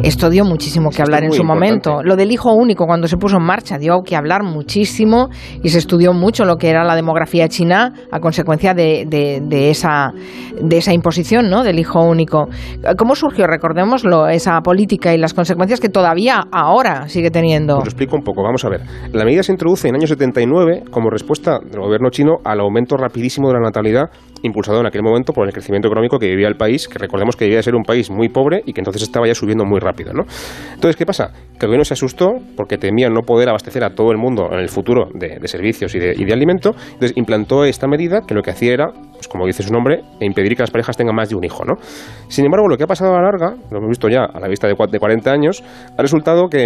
Esto 0.03 0.29
dio 0.29 0.45
muchísimo 0.45 0.89
que 0.91 1.01
hablar 1.01 1.23
en 1.23 1.31
su 1.31 1.43
momento. 1.43 2.03
Lo 2.03 2.15
del 2.15 2.31
hijo 2.31 2.53
único 2.53 2.85
cuando 2.85 3.07
se 3.07 3.17
puso 3.17 3.37
en 3.37 3.43
marcha 3.43 3.77
dio 3.77 4.01
que 4.03 4.15
hablar 4.15 4.43
muchísimo 4.43 5.29
y 5.63 5.69
se 5.69 5.79
estudió 5.79 6.13
mucho 6.13 6.45
lo 6.45 6.57
que 6.57 6.69
era 6.69 6.83
la 6.83 6.95
demografía 6.95 7.47
china 7.47 7.93
a 8.11 8.19
consecuencia 8.19 8.73
de, 8.73 9.05
de, 9.07 9.69
esa, 9.69 10.13
de 10.61 10.77
esa 10.77 10.93
imposición 10.93 11.49
¿no? 11.49 11.63
del 11.63 11.79
hijo 11.79 12.01
único. 12.01 12.47
¿Cómo 12.97 13.15
surgió, 13.15 13.47
recordémoslo, 13.47 14.27
esa 14.27 14.61
política 14.61 15.13
y 15.13 15.17
las 15.17 15.33
consecuencias 15.33 15.79
que 15.79 15.89
todavía 15.89 16.43
ahora 16.51 17.09
sigue 17.09 17.31
teniendo? 17.31 17.75
Pues 17.75 17.85
lo 17.85 17.89
explico 17.89 18.15
un 18.15 18.23
poco, 18.23 18.43
vamos 18.43 18.63
a 18.65 18.69
ver. 18.69 18.81
La 19.13 19.25
medida 19.25 19.43
se 19.43 19.51
introduce 19.51 19.87
en 19.87 19.95
el 19.95 20.01
año 20.01 20.07
79 20.07 20.83
como 20.91 21.09
respuesta 21.09 21.59
del 21.59 21.81
gobierno 21.81 22.09
chino 22.09 22.37
al 22.43 22.59
aumento 22.59 22.97
rapidísimo 22.97 23.47
de 23.47 23.55
la 23.55 23.61
natalidad 23.61 24.09
impulsado 24.43 24.79
en 24.79 24.87
aquel 24.87 25.03
momento 25.03 25.33
por 25.33 25.47
el 25.47 25.53
crecimiento 25.53 25.87
económico 25.87 26.19
que 26.19 26.27
vivía 26.27 26.47
el 26.47 26.55
país, 26.55 26.87
que 26.87 26.99
recordemos 26.99 27.35
que 27.35 27.45
debía 27.45 27.61
ser 27.61 27.75
un 27.75 27.83
país 27.83 28.09
muy 28.09 28.29
pobre 28.29 28.61
y 28.65 28.73
que 28.73 28.81
entonces 28.81 29.03
estaba 29.03 29.27
ya 29.27 29.35
subiendo 29.35 29.65
muy 29.65 29.79
rápido. 29.79 30.13
¿no? 30.13 30.23
Entonces, 30.73 30.95
¿qué 30.95 31.05
pasa? 31.05 31.31
Que 31.59 31.65
el 31.65 31.67
gobierno 31.67 31.85
se 31.85 31.93
asustó 31.93 32.33
porque 32.55 32.77
temía 32.77 33.09
no 33.09 33.21
poder 33.21 33.49
abastecer 33.49 33.83
a 33.83 33.91
todo 33.91 34.11
el 34.11 34.17
mundo 34.17 34.49
en 34.51 34.59
el 34.59 34.69
futuro 34.69 35.09
de, 35.13 35.47
servicios 35.47 35.95
y 35.95 35.99
de, 35.99 36.13
y 36.17 36.25
de, 36.25 36.33
alimento, 36.33 36.75
entonces 36.93 37.13
implantó 37.15 37.65
esta 37.65 37.87
medida 37.87 38.21
que 38.27 38.33
lo 38.33 38.41
que 38.41 38.51
hacía 38.51 38.73
era, 38.73 38.87
pues 39.13 39.27
como 39.27 39.45
dice 39.45 39.63
su 39.63 39.71
nombre, 39.71 40.01
impedir 40.19 40.55
que 40.55 40.63
las 40.63 40.71
parejas 40.71 40.97
tengan 40.97 41.15
más 41.15 41.29
de 41.29 41.35
un 41.35 41.43
hijo. 41.43 41.63
¿no? 41.65 41.75
Sin 42.27 42.45
embargo, 42.45 42.67
lo 42.67 42.77
que 42.77 42.83
ha 42.83 42.87
pasado 42.87 43.13
a 43.13 43.21
la 43.21 43.23
larga, 43.23 43.55
lo 43.71 43.77
hemos 43.77 43.89
visto 43.89 44.09
ya 44.09 44.25
a 44.25 44.39
la 44.39 44.47
vista 44.47 44.67
de, 44.67 44.75
de 44.91 44.99
40 44.99 45.31
años, 45.31 45.63
ha 45.97 46.01
resultado 46.01 46.47
que 46.49 46.65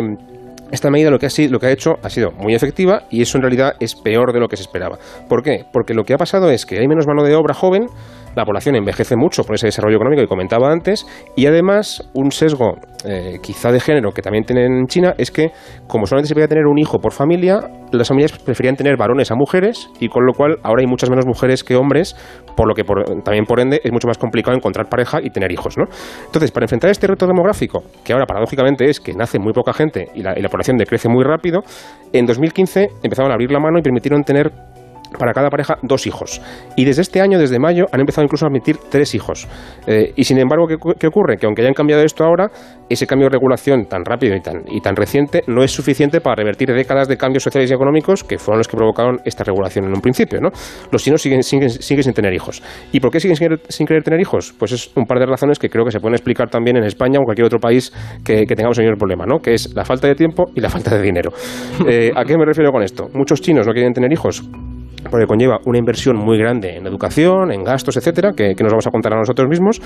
esta 0.72 0.90
medida 0.90 1.10
lo 1.10 1.20
que, 1.20 1.26
ha, 1.26 1.30
lo 1.50 1.60
que 1.60 1.66
ha 1.68 1.72
hecho 1.72 1.96
ha 2.02 2.10
sido 2.10 2.32
muy 2.32 2.56
efectiva 2.56 3.04
y 3.10 3.22
eso 3.22 3.38
en 3.38 3.44
realidad 3.44 3.74
es 3.80 3.96
peor 3.96 4.34
de 4.34 4.40
lo 4.40 4.48
que 4.48 4.58
se 4.58 4.64
esperaba. 4.64 4.98
¿Por 5.28 5.44
qué? 5.44 5.66
Porque 5.72 5.94
lo 5.94 6.04
que 6.04 6.14
ha 6.14 6.18
pasado 6.18 6.50
es 6.50 6.66
que 6.66 6.80
hay 6.80 6.88
menos 6.88 7.06
mano 7.08 7.24
de 7.24 7.36
obra 7.36 7.54
joven, 7.54 7.88
la 8.36 8.46
población 8.46 8.76
envejece 8.76 9.16
mucho 9.16 9.44
por 9.44 9.56
ese 9.56 9.68
desarrollo 9.68 9.96
económico 9.96 10.22
que 10.22 10.28
comentaba 10.28 10.72
antes 10.72 11.06
y 11.36 11.46
además 11.46 12.10
un 12.14 12.32
sesgo 12.32 12.76
eh, 13.06 13.40
quizá 13.42 13.72
de 13.72 13.80
género 13.80 14.12
que 14.12 14.22
también 14.22 14.44
tienen 14.44 14.72
en 14.74 14.88
China 14.88 15.14
es 15.18 15.32
que 15.32 15.52
como 15.88 16.06
solamente 16.06 16.30
se 16.30 16.34
podía 16.34 16.48
tener 16.48 16.66
un 16.66 16.78
hijo 16.78 17.00
por 17.00 17.14
familia, 17.14 17.60
las 17.92 18.08
familias 18.08 18.38
preferían 18.38 18.76
tener 18.76 18.96
varones 18.98 19.32
a 19.32 19.36
mujeres 19.36 19.90
y 20.00 20.08
con 20.08 20.26
lo 20.26 20.34
cual 20.34 20.58
ahora 20.64 20.82
hay 20.82 20.88
muchas 20.88 21.10
menos 21.10 21.26
mujeres 21.26 21.64
que 21.64 21.76
hombres, 21.76 22.16
por 22.56 22.68
lo 22.68 22.74
que 22.74 22.84
también 23.24 23.46
por 23.46 23.60
ende 23.60 23.82
es 23.84 23.92
mucho 23.92 24.08
más 24.08 24.18
complicado 24.18 24.56
encontrar 24.56 24.88
pareja 24.88 25.20
y 25.22 25.30
tener 25.30 25.52
hijos. 25.52 25.78
¿no? 25.78 25.86
Entonces, 26.26 26.52
para 26.52 26.66
enfrentar 26.66 26.90
este 26.90 27.08
reto 27.08 27.26
demográfico, 27.28 27.84
que 28.04 28.14
ahora 28.14 28.26
paradójicamente 28.26 28.90
es 28.90 29.00
que 29.00 29.14
nace 29.14 29.40
muy 29.40 29.54
poca 29.54 29.74
gente 29.74 30.08
y 30.14 30.22
la, 30.22 30.38
y 30.38 30.42
la 30.42 30.50
población 30.50 30.78
decrece 30.78 31.10
muy 31.10 31.24
rápido, 31.24 31.62
en 32.14 32.26
2015 32.26 32.88
empezaron 33.04 33.32
a 33.32 33.34
abrir 33.34 33.52
la 33.52 33.60
mano 33.60 33.80
y 33.80 33.82
permitieron 33.82 34.24
tener 34.24 34.52
para 35.18 35.34
cada 35.34 35.50
pareja 35.50 35.78
dos 35.82 36.08
hijos. 36.08 36.42
Y 36.76 36.86
desde 36.86 37.02
este 37.02 37.22
año, 37.22 37.40
desde 37.40 37.60
mayo, 37.60 37.86
han 37.92 38.00
empezado 38.00 38.24
incluso 38.24 38.46
a 38.46 38.48
admitir 38.48 38.78
tres 38.90 39.14
hijos. 39.16 39.48
Eh, 39.88 40.14
y 40.16 40.24
sin 40.24 40.40
embargo, 40.40 40.68
¿qué, 40.68 41.08
ocurre? 41.08 41.38
Que 41.38 41.46
aunque 41.46 41.62
hayan 41.62 41.74
cambiado 41.74 42.04
esto 42.04 42.24
ahora, 42.24 42.50
ese 42.90 43.08
cambio 43.08 43.28
de 43.28 43.34
regulación 43.34 43.86
tan 43.86 44.04
rápido 44.06 44.36
y 44.36 44.42
tan, 44.42 44.64
y 44.68 44.82
tan 44.82 44.96
reciente 44.96 45.44
no 45.48 45.64
es 45.64 45.72
suficiente 45.72 46.22
para 46.22 46.36
revertir 46.36 46.72
décadas 46.74 47.08
de 47.08 47.18
cambios 47.18 47.44
sociales 47.44 47.70
y 47.72 47.74
económicos 47.74 48.24
que 48.24 48.38
fueron 48.38 48.60
los 48.60 48.68
que 48.68 48.78
provocaron 48.78 49.20
esta 49.26 49.44
regulación 49.44 49.86
en 49.86 49.94
un 49.94 50.02
principio. 50.02 50.40
¿no? 50.42 50.50
Los 50.92 51.04
chinos 51.04 51.22
siguen, 51.22 51.44
siguen, 51.44 51.70
siguen 51.70 52.04
sin 52.04 52.14
tener 52.14 52.34
hijos. 52.34 52.62
¿Y 52.92 53.00
por 53.00 53.12
qué 53.12 53.20
siguen 53.20 53.60
sin, 53.68 53.88
querer 53.88 54.04
tener 54.04 54.20
hijos? 54.20 54.54
Pues 54.58 54.72
es 54.72 54.92
un 54.96 55.06
par 55.06 55.20
de 55.20 55.26
razones 55.26 55.60
que 55.60 55.70
creo 55.70 55.86
que 55.86 55.92
se 55.92 56.00
pueden 56.00 56.16
explicar 56.16 56.50
también 56.50 56.78
en 56.78 56.84
España 56.84 57.20
o 57.20 57.22
en 57.22 57.26
cualquier 57.26 57.46
otro 57.46 57.60
país 57.60 57.92
que, 58.24 58.46
tengamos 58.52 58.78
el 58.80 58.86
mismo 58.86 58.98
problema, 58.98 59.26
¿no? 59.26 59.40
que 59.40 59.54
es 59.54 59.74
la 59.74 59.86
falta 59.86 60.08
de 60.08 60.16
tiempo 60.16 60.52
y 60.56 60.62
la 60.62 60.70
falta 60.70 60.96
de 60.96 61.02
dinero. 61.02 61.32
Eh, 61.92 62.12
¿A 62.16 62.24
qué 62.24 62.38
me 62.38 62.46
refiero 62.46 62.72
con 62.72 62.84
esto? 62.84 63.10
Muchos 63.14 63.42
chinos 63.42 63.66
no 63.66 63.74
quieren 63.74 63.92
tener 63.92 64.12
hijos 64.14 64.44
porque 65.10 65.26
conlleva 65.26 65.60
una 65.66 65.78
inversión 65.78 66.18
muy 66.18 66.38
grande 66.38 66.78
en 66.78 66.86
educación, 66.88 67.52
en 67.52 67.64
gastos, 67.64 67.98
etcétera, 67.98 68.34
que, 68.34 68.54
nos 68.62 68.72
vamos 68.72 68.88
a 68.88 68.92
contar 68.92 69.14
a 69.14 69.18
nosotros 69.18 69.48
mismos, 69.50 69.82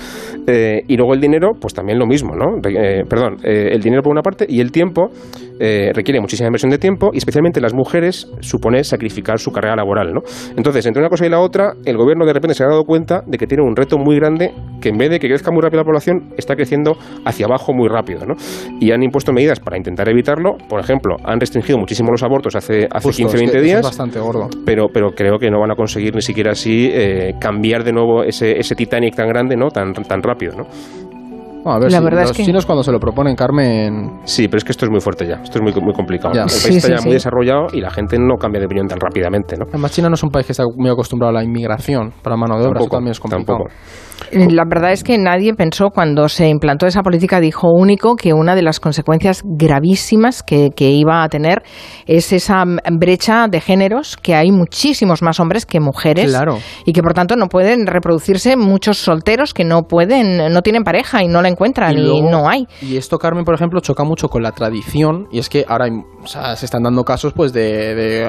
eh, 0.46 0.82
y 0.86 0.96
luego 0.96 1.14
el 1.14 1.20
dinero, 1.20 1.52
pues 1.60 1.74
también 1.74 1.98
lo 1.98 2.06
mismo, 2.06 2.34
¿no? 2.34 2.58
Eh, 2.68 3.04
perdón, 3.08 3.36
eh, 3.42 3.70
el 3.72 3.80
dinero 3.80 4.02
por 4.02 4.12
una 4.12 4.22
parte 4.22 4.46
y 4.48 4.60
el 4.60 4.70
tiempo 4.70 5.10
requiere 5.58 6.20
muchísima 6.20 6.48
inversión 6.48 6.70
de 6.70 6.78
tiempo 6.78 7.10
y 7.12 7.18
especialmente 7.18 7.60
las 7.60 7.74
mujeres 7.74 8.30
supone 8.40 8.84
sacrificar 8.84 9.38
su 9.38 9.50
carrera 9.50 9.76
laboral, 9.76 10.12
¿no? 10.12 10.20
Entonces, 10.56 10.86
entre 10.86 11.00
una 11.00 11.08
cosa 11.08 11.26
y 11.26 11.28
la 11.28 11.40
otra, 11.40 11.74
el 11.84 11.96
gobierno 11.96 12.26
de 12.26 12.32
repente 12.32 12.54
se 12.54 12.64
ha 12.64 12.68
dado 12.68 12.84
cuenta 12.84 13.22
de 13.26 13.38
que 13.38 13.46
tiene 13.46 13.62
un 13.62 13.76
reto 13.76 13.98
muy 13.98 14.16
grande 14.16 14.52
que 14.80 14.90
en 14.90 14.98
vez 14.98 15.10
de 15.10 15.18
que 15.18 15.28
crezca 15.28 15.50
muy 15.50 15.62
rápido 15.62 15.80
la 15.80 15.84
población, 15.84 16.34
está 16.36 16.54
creciendo 16.54 16.96
hacia 17.24 17.46
abajo 17.46 17.72
muy 17.72 17.88
rápido, 17.88 18.26
¿no? 18.26 18.34
Y 18.80 18.92
han 18.92 19.02
impuesto 19.02 19.32
medidas 19.32 19.60
para 19.60 19.76
intentar 19.76 20.08
evitarlo, 20.08 20.56
por 20.68 20.80
ejemplo, 20.80 21.16
han 21.24 21.40
restringido 21.40 21.78
muchísimo 21.78 22.10
los 22.10 22.22
abortos 22.22 22.54
hace, 22.56 22.86
hace 22.90 23.10
15, 23.10 23.36
20 23.36 23.60
días. 23.60 23.80
Es 23.80 23.86
bastante 23.86 24.18
gordo. 24.18 24.48
Pero, 24.64 24.88
pero 24.92 25.10
creo 25.10 25.38
que 25.38 25.50
no 25.50 25.60
van 25.60 25.70
a 25.70 25.74
conseguir 25.74 26.14
ni 26.14 26.22
siquiera 26.22 26.52
así 26.52 26.90
eh, 26.92 27.34
cambiar 27.40 27.84
de 27.84 27.92
nuevo 27.92 28.22
ese, 28.22 28.58
ese 28.58 28.74
Titanic 28.74 29.14
tan 29.14 29.28
grande, 29.28 29.56
¿no? 29.56 29.68
Tan, 29.68 29.92
tan 29.92 30.22
rápido, 30.22 30.54
¿no? 30.56 30.64
A 31.70 31.78
ver, 31.78 31.90
la 31.92 32.00
verdad 32.00 32.22
los 32.22 32.30
es 32.30 32.36
que... 32.36 32.44
chinos 32.44 32.66
cuando 32.66 32.82
se 32.82 32.92
lo 32.92 32.98
proponen, 32.98 33.34
Carmen... 33.34 34.20
Sí, 34.24 34.48
pero 34.48 34.58
es 34.58 34.64
que 34.64 34.72
esto 34.72 34.84
es 34.84 34.90
muy 34.90 35.00
fuerte 35.00 35.26
ya, 35.26 35.36
esto 35.42 35.58
es 35.58 35.62
muy, 35.62 35.72
muy 35.82 35.92
complicado. 35.92 36.34
El 36.34 36.40
país 36.40 36.76
está 36.76 36.96
ya 36.96 37.02
muy 37.02 37.12
desarrollado 37.12 37.66
y 37.72 37.80
la 37.80 37.90
gente 37.90 38.18
no 38.18 38.36
cambia 38.36 38.60
de 38.60 38.66
opinión 38.66 38.86
tan 38.86 38.98
rápidamente, 39.00 39.56
¿no? 39.56 39.66
Además, 39.68 39.92
China 39.92 40.08
no 40.08 40.14
es 40.14 40.22
un 40.22 40.30
país 40.30 40.46
que 40.46 40.52
está 40.52 40.64
muy 40.76 40.90
acostumbrado 40.90 41.30
a 41.30 41.40
la 41.40 41.44
inmigración 41.44 42.12
para 42.22 42.36
mano 42.36 42.54
de 42.56 42.66
obra, 42.66 42.80
tampoco, 42.80 42.96
también 42.96 43.12
es 43.12 43.20
complicado. 43.20 43.58
Tampoco. 43.58 43.74
Eh, 44.30 44.48
la 44.50 44.64
verdad 44.64 44.92
es 44.92 45.04
que 45.04 45.18
nadie 45.18 45.54
pensó 45.54 45.90
cuando 45.90 46.28
se 46.28 46.48
implantó 46.48 46.86
esa 46.86 47.02
política 47.02 47.40
de 47.40 47.48
hijo 47.48 47.70
único 47.70 48.16
que 48.16 48.32
una 48.32 48.54
de 48.54 48.62
las 48.62 48.80
consecuencias 48.80 49.42
gravísimas 49.44 50.42
que, 50.42 50.70
iba 50.78 51.22
a 51.22 51.28
tener 51.28 51.62
es 52.06 52.32
esa 52.32 52.64
brecha 52.92 53.48
de 53.48 53.60
géneros, 53.60 54.16
que 54.16 54.34
hay 54.34 54.50
muchísimos 54.52 55.22
más 55.22 55.40
hombres 55.40 55.66
que 55.66 55.80
mujeres 55.80 56.36
y 56.84 56.92
que 56.92 57.02
por 57.02 57.12
tanto 57.12 57.36
no 57.36 57.48
pueden 57.48 57.86
reproducirse 57.86 58.56
muchos 58.56 58.98
solteros 58.98 59.52
que 59.52 59.64
no 59.64 59.82
pueden, 59.82 60.52
no 60.52 60.62
tienen 60.62 60.84
pareja 60.84 61.22
y 61.22 61.28
no 61.28 61.42
la 61.42 61.48
encuentran 61.48 61.98
y, 61.98 62.22
no 62.22 62.48
hay. 62.48 62.66
Y 62.80 62.96
esto, 62.96 63.18
Carmen, 63.18 63.44
por 63.44 63.54
ejemplo, 63.54 63.80
choca 63.80 64.04
mucho 64.04 64.28
con 64.28 64.42
la 64.42 64.52
tradición 64.52 65.26
y 65.30 65.38
es 65.38 65.48
que 65.48 65.64
ahora 65.68 65.86
se 66.24 66.64
están 66.64 66.82
dando 66.82 67.04
casos 67.04 67.32
pues 67.32 67.52
de, 67.52 68.28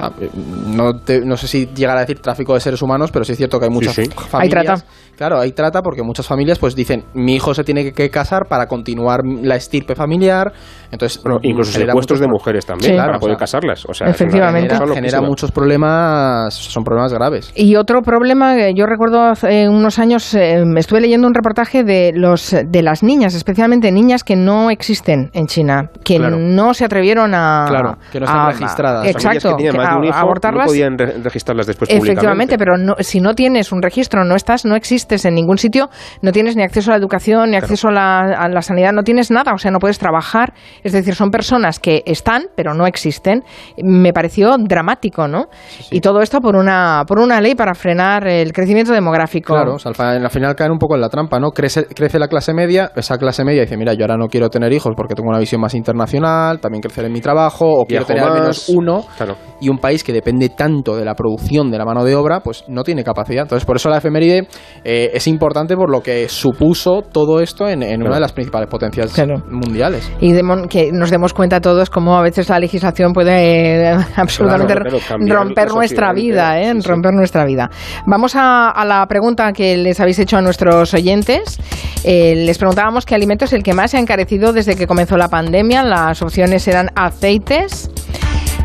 no, 0.68 0.94
no, 1.24 1.38
sé 1.38 1.48
si 1.48 1.68
llegar 1.68 1.98
a 1.98 2.02
decir 2.02 2.20
tráfico 2.20 2.54
de 2.54 2.60
seres 2.60 2.82
humanos, 2.82 3.12
pero 3.12 3.24
sí 3.24 3.34
es 3.34 3.38
cierto 3.38 3.60
que 3.60 3.66
hay 3.66 3.72
muchas 3.72 3.96
familias 4.30 4.86
Claro, 5.18 5.40
hay 5.40 5.52
trata 5.52 5.82
porque 5.82 6.04
muchas 6.04 6.28
familias 6.28 6.60
pues 6.60 6.76
dicen, 6.76 7.04
mi 7.16 7.36
hijo 7.36 7.54
se 7.54 7.64
tiene 7.64 7.92
que 7.92 8.10
casar 8.12 8.44
para 8.48 8.68
continuar 8.68 9.22
la 9.26 9.56
estirpe 9.56 9.96
familiar, 9.96 10.54
entonces 10.92 11.22
bueno, 11.24 11.40
incluso 11.42 11.72
secuestros 11.72 12.20
de 12.20 12.28
mujeres 12.28 12.66
también 12.66 12.92
Sí. 12.92 12.96
para 12.96 13.08
Claro, 13.10 13.20
poder 13.20 13.36
o 13.36 13.38
sea, 13.38 13.40
casarlas. 13.40 13.86
O 13.90 13.94
sea, 13.94 14.08
Efectivamente. 14.08 14.74
es 14.76 14.80
una- 14.80 14.94
genera, 14.94 15.22
muchos 15.22 15.52
problemas, 15.52 16.54
son 16.54 16.84
problemas 16.84 17.14
graves. 17.14 17.52
Y 17.56 17.76
otro 17.76 18.02
problema, 18.02 18.56
que 18.56 18.74
yo 18.76 18.86
recuerdo 18.86 19.22
hace 19.24 19.68
unos 19.68 20.00
años, 20.00 20.34
eh, 20.36 20.64
estuve 20.78 21.02
leyendo 21.02 21.28
un 21.28 21.34
reportaje 21.34 21.84
de 21.84 22.12
los 22.16 22.56
de 22.66 22.82
las 22.84 23.04
niñas, 23.04 23.34
especialmente 23.34 23.92
niñas 23.92 24.24
que 24.24 24.36
no 24.36 24.70
existen 24.70 25.32
en 25.34 25.48
China, 25.48 25.90
que 26.04 26.18
Claro. 26.18 26.38
no 26.38 26.74
se 26.74 26.86
atrevieron 26.86 27.34
a... 27.34 27.66
Claro, 27.70 27.98
que 28.12 28.20
no 28.20 28.26
están 28.26 28.40
a- 28.42 28.52
registradas. 28.52 29.08
Exacto, 29.08 29.56
que 29.58 29.64
que 29.64 29.72
más 29.78 29.90
de 29.92 29.96
un 29.98 30.04
a- 30.04 30.08
hijo 30.08 30.18
abortarlas. 30.18 30.66
no 30.66 30.72
podían 30.72 30.98
re- 30.98 31.18
registrarlas 31.24 31.66
después 31.68 31.90
Efectivamente, 31.90 32.58
pero 32.58 32.78
no, 32.78 32.96
si 33.00 33.20
no 33.20 33.34
tienes 33.34 33.72
un 33.72 33.82
registro, 33.82 34.24
no 34.24 34.36
estás, 34.36 34.66
no 34.66 34.76
existes 35.08 35.26
en 35.26 35.36
ningún 35.36 35.58
sitio, 35.58 35.90
no 36.22 36.32
tienes 36.32 36.56
ni 36.56 36.64
acceso 36.64 36.92
a 36.92 36.94
la 36.94 36.98
educación, 37.00 37.52
ni 37.52 37.58
acceso 37.58 37.88
a 37.88 37.92
la, 37.92 38.20
a 38.20 38.50
la 38.50 38.62
sanidad, 38.62 38.92
no 38.92 39.04
tienes 39.04 39.32
nada, 39.32 39.54
o 39.54 39.58
sea, 39.58 39.72
no 39.72 39.80
puedes 39.80 39.98
trabajar. 40.00 40.54
Es 40.84 40.92
decir, 40.92 41.16
son 41.16 41.30
personas 41.32 41.80
que 41.80 42.04
están, 42.06 42.48
pero 42.56 42.74
no 42.74 42.86
existen. 42.86 43.44
Me 43.82 44.12
pareció 44.14 44.56
dramático, 44.58 45.28
¿no? 45.28 45.46
Y 45.92 46.02
todo 46.02 46.22
esto 46.22 46.40
por 46.42 46.56
una, 46.56 47.04
por 47.08 47.20
una 47.20 47.40
ley 47.42 47.56
para 47.56 47.74
frenar 47.74 48.28
el 48.28 48.52
crecimiento 48.52 48.92
demográfico. 48.92 49.54
Claro, 49.54 49.76
o 49.76 49.80
sea, 49.80 49.92
al 49.98 50.30
final 50.30 50.56
caen 50.56 50.72
un 50.72 50.80
poco 50.80 50.96
en 50.96 51.02
la 51.02 51.10
trampa, 51.10 51.40
¿no? 51.40 51.52
Crece, 51.52 51.86
crece 51.86 52.20
la 52.20 52.28
clase 52.28 52.54
media, 52.54 52.92
esa 52.96 53.18
clase 53.18 53.44
media 53.44 53.62
dice, 53.62 53.78
mira, 53.78 53.94
yo 53.94 54.04
ahora 54.04 54.18
no 54.18 54.28
quiero 54.28 54.50
tener 54.50 54.72
hijos 54.74 54.94
porque 54.96 55.16
tengo 55.16 55.30
una 55.30 55.40
visión 55.40 55.62
más 55.62 55.74
internacional, 55.74 56.60
también 56.60 56.82
crecer 56.82 57.06
en 57.06 57.14
mi 57.14 57.22
trabajo, 57.22 57.66
o 57.66 57.86
quiero 57.86 58.06
tener 58.06 58.24
al 58.24 58.34
menos 58.34 58.70
uno, 58.70 59.06
Claro. 59.16 59.36
y 59.62 59.70
un 59.70 59.78
país 59.78 60.04
que 60.04 60.12
depende 60.14 60.50
tanto 60.50 60.96
de 60.96 61.06
la 61.06 61.14
producción 61.16 61.72
de 61.72 61.78
la 61.78 61.86
mano 61.86 62.04
de 62.04 62.16
obra, 62.16 62.42
pues 62.42 62.64
no 62.68 62.84
tiene 62.84 63.04
capacidad. 63.04 63.44
Entonces, 63.44 63.66
por 63.66 63.76
eso 63.78 63.90
la 63.90 63.98
efeméride 63.98 64.48
eh, 64.84 64.97
es 65.06 65.28
importante 65.28 65.76
por 65.76 65.90
lo 65.90 66.02
que 66.02 66.30
supuso 66.30 67.02
todo 67.02 67.42
esto 67.42 67.68
en, 67.68 67.84
en 67.84 68.02
una 68.02 68.16
de 68.16 68.22
las 68.22 68.34
principales 68.34 68.70
potencias 68.70 69.14
mundiales. 69.50 70.12
Y 70.20 70.34
que 70.70 70.92
nos 70.92 71.10
demos 71.10 71.34
cuenta 71.34 71.62
todos 71.62 71.90
cómo 71.90 72.18
a 72.18 72.22
veces 72.22 72.50
la 72.50 72.60
legislación 72.60 73.14
puede 73.14 73.92
eh, 73.92 73.98
absolutamente 74.16 74.74
Claro, 74.74 75.00
claro, 75.00 75.26
romper 75.28 75.72
nuestra 75.72 76.14
vida, 76.14 76.60
¿eh? 76.60 76.74
romper 76.84 77.14
nuestra 77.14 77.46
vida. 77.46 77.70
Vamos 78.06 78.36
a, 78.36 78.70
a 78.70 78.86
la 78.86 79.06
pregunta 79.08 79.52
que 79.54 79.78
les 79.78 80.00
habéis 80.00 80.20
hecho 80.20 80.38
a 80.38 80.42
nuestros 80.42 80.94
oyentes. 80.94 81.60
Eh, 82.04 82.36
les 82.46 82.58
preguntábamos 82.58 83.06
qué 83.06 83.16
alimento 83.16 83.46
es 83.46 83.54
el 83.54 83.64
que 83.64 83.74
más 83.74 83.92
se 83.92 83.98
ha 83.98 84.00
encarecido 84.00 84.54
desde 84.54 84.76
que 84.76 84.88
comenzó 84.88 85.18
la 85.18 85.30
pandemia. 85.30 85.84
Las 85.84 86.22
opciones 86.22 86.68
eran 86.68 86.90
aceites. 86.96 87.90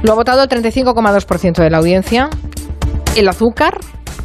Lo 0.03 0.13
ha 0.13 0.15
votado 0.15 0.43
el 0.43 0.49
35,2% 0.49 1.63
de 1.63 1.71
la 1.71 1.79
audiencia. 1.79 2.29
El 3.17 3.29
azúcar, 3.29 3.79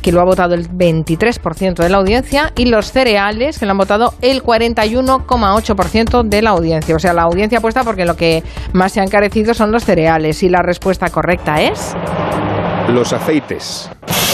que 0.07 0.13
lo 0.13 0.21
ha 0.21 0.23
votado 0.23 0.55
el 0.55 0.69
23% 0.69 1.83
de 1.83 1.89
la 1.89 1.97
audiencia, 1.97 2.53
y 2.55 2.67
los 2.67 2.93
cereales, 2.93 3.59
que 3.59 3.65
lo 3.65 3.71
han 3.71 3.77
votado 3.77 4.13
el 4.21 4.41
41,8% 4.41 6.23
de 6.23 6.41
la 6.41 6.51
audiencia. 6.51 6.95
O 6.95 6.99
sea, 6.99 7.13
la 7.13 7.23
audiencia 7.23 7.57
apuesta 7.57 7.83
porque 7.83 8.05
lo 8.05 8.15
que 8.15 8.41
más 8.71 8.93
se 8.93 9.01
ha 9.01 9.03
encarecido 9.03 9.53
son 9.53 9.73
los 9.73 9.83
cereales. 9.83 10.43
Y 10.43 10.49
la 10.49 10.61
respuesta 10.61 11.09
correcta 11.09 11.61
es... 11.61 11.93
Los 12.87 13.11
aceites. 13.11 13.89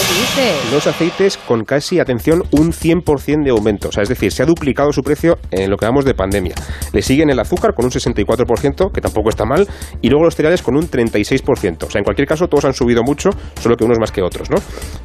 ¿Qué 0.06 0.20
dices? 0.20 0.72
Los 0.72 0.86
aceites 0.86 1.36
con 1.38 1.64
casi, 1.64 1.98
atención, 1.98 2.42
un 2.52 2.72
100% 2.72 3.42
de 3.44 3.50
aumento. 3.50 3.88
O 3.88 3.92
sea, 3.92 4.02
es 4.02 4.08
decir, 4.08 4.30
se 4.32 4.42
ha 4.42 4.46
duplicado 4.46 4.92
su 4.92 5.02
precio 5.02 5.38
en 5.50 5.70
lo 5.70 5.76
que 5.76 5.86
vamos 5.86 6.04
de 6.04 6.14
pandemia. 6.14 6.54
Le 6.92 7.02
siguen 7.02 7.30
el 7.30 7.38
azúcar 7.40 7.74
con 7.74 7.84
un 7.86 7.90
64%, 7.90 8.92
que 8.92 9.00
tampoco 9.00 9.30
está 9.30 9.44
mal, 9.44 9.66
y 10.02 10.08
luego 10.10 10.24
los 10.24 10.34
cereales 10.36 10.62
con 10.62 10.76
un 10.76 10.88
36%. 10.90 11.84
O 11.86 11.90
sea, 11.90 11.98
en 12.00 12.04
cualquier 12.04 12.28
caso, 12.28 12.46
todos 12.48 12.64
han 12.66 12.74
subido 12.74 13.02
mucho, 13.02 13.30
solo 13.60 13.76
que 13.76 13.84
unos 13.84 13.98
más 13.98 14.12
que 14.12 14.22
otros, 14.22 14.50
¿no? 14.50 14.56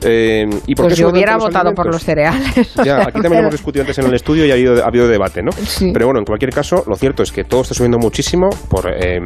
Eh, 0.01 0.45
¿y 0.67 0.75
por 0.75 0.85
Pues 0.85 0.95
qué 0.95 1.01
yo 1.01 1.07
suben 1.07 1.15
hubiera 1.15 1.37
votado 1.37 1.73
por 1.73 1.87
los 1.91 2.03
cereales. 2.03 2.77
o 2.77 2.83
Ya, 2.83 2.95
sea, 2.97 3.01
aquí 3.03 3.13
también 3.13 3.29
pero- 3.31 3.39
hemos 3.41 3.51
discutido 3.53 3.83
antes 3.83 3.97
en 3.99 4.05
el 4.05 4.13
estudio 4.13 4.45
y 4.45 4.51
ha 4.51 4.55
habido, 4.55 4.83
ha 4.83 4.87
habido 4.87 5.07
debate, 5.07 5.41
¿no? 5.41 5.51
Pero 5.93 6.05
bueno, 6.05 6.19
en 6.19 6.25
cualquier 6.25 6.51
caso, 6.51 6.83
lo 6.87 6.95
cierto 6.95 7.23
es 7.23 7.31
que 7.31 7.43
todo 7.43 7.61
está 7.61 7.73
subiendo 7.73 7.97
muchísimo 7.97 8.49
por, 8.69 8.89
eh, 8.91 9.19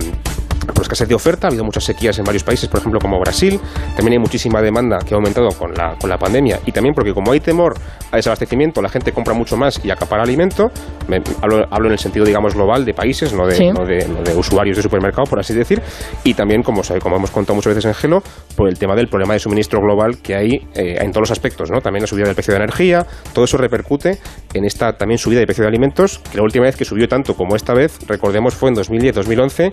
por 0.73 0.81
escasez 0.83 1.07
de 1.07 1.15
oferta. 1.15 1.47
Ha 1.47 1.49
habido 1.49 1.63
muchas 1.65 1.83
sequías 1.83 2.17
en 2.19 2.23
varios 2.25 2.43
países, 2.43 2.69
por 2.69 2.79
ejemplo, 2.79 2.99
como 2.99 3.19
Brasil. 3.19 3.59
También 3.95 4.13
hay 4.13 4.19
muchísima 4.19 4.61
demanda 4.61 4.99
que 4.99 5.13
ha 5.13 5.17
aumentado 5.17 5.49
con 5.63 5.73
la, 5.73 5.95
con 5.99 6.09
la 6.09 6.17
pandemia. 6.17 6.59
Y 6.65 6.73
también 6.73 6.93
porque 6.93 7.13
como 7.13 7.31
hay 7.31 7.39
temor 7.39 7.73
a 8.11 8.17
desabastecimiento, 8.17 8.81
la 8.81 8.89
gente 8.89 9.13
compra 9.13 9.33
mucho 9.33 9.55
más 9.55 9.79
y 9.83 9.89
acapara 9.91 10.23
alimento. 10.23 10.69
Me- 11.07 11.21
hablo, 11.41 11.65
hablo 11.71 11.87
en 11.87 11.93
el 11.93 11.99
sentido, 11.99 12.25
digamos, 12.25 12.53
global 12.53 12.83
de 12.83 12.93
países, 12.93 13.31
no 13.33 13.47
de, 13.47 13.55
Sí. 13.55 13.71
no 13.71 13.85
de, 13.85 14.05
no 14.07 14.21
de 14.21 14.35
usuarios 14.35 14.75
de 14.75 14.83
supermercado, 14.83 15.23
por 15.25 15.39
así 15.39 15.53
decir. 15.53 15.81
Y 16.25 16.33
también, 16.33 16.63
como, 16.63 16.81
como 17.01 17.15
hemos 17.15 17.31
contado 17.31 17.55
muchas 17.55 17.75
veces 17.75 17.85
en 17.85 17.93
Gelo, 17.93 18.21
por 18.57 18.67
el 18.67 18.77
tema 18.77 18.93
del 18.95 19.07
problema 19.07 19.33
de 19.33 19.39
suministro 19.39 19.79
global 19.79 20.17
que 20.21 20.35
hay 20.35 20.67
eh, 20.75 20.97
en 20.99 21.11
todos 21.11 21.21
los 21.29 21.31
aspectos, 21.31 21.71
¿no? 21.71 21.79
También 21.79 22.01
la 22.03 22.07
subida 22.07 22.25
del 22.25 22.35
precio 22.35 22.53
de 22.53 22.57
energía, 22.57 23.05
todo 23.33 23.45
eso 23.45 23.57
repercute 23.57 24.17
en 24.53 24.65
esta 24.65 24.97
también 24.97 25.17
subida 25.17 25.39
de 25.39 25.45
precio 25.45 25.61
de 25.63 25.69
alimentos, 25.69 26.19
que 26.29 26.37
la 26.37 26.43
última 26.43 26.65
vez 26.65 26.75
que 26.75 26.83
subió 26.83 27.07
tanto 27.07 27.35
como 27.35 27.55
esta 27.55 27.73
vez, 27.73 27.99
recordemos, 28.07 28.53
fue 28.53 28.69
en 28.69 28.75
2010-2011 28.75 29.71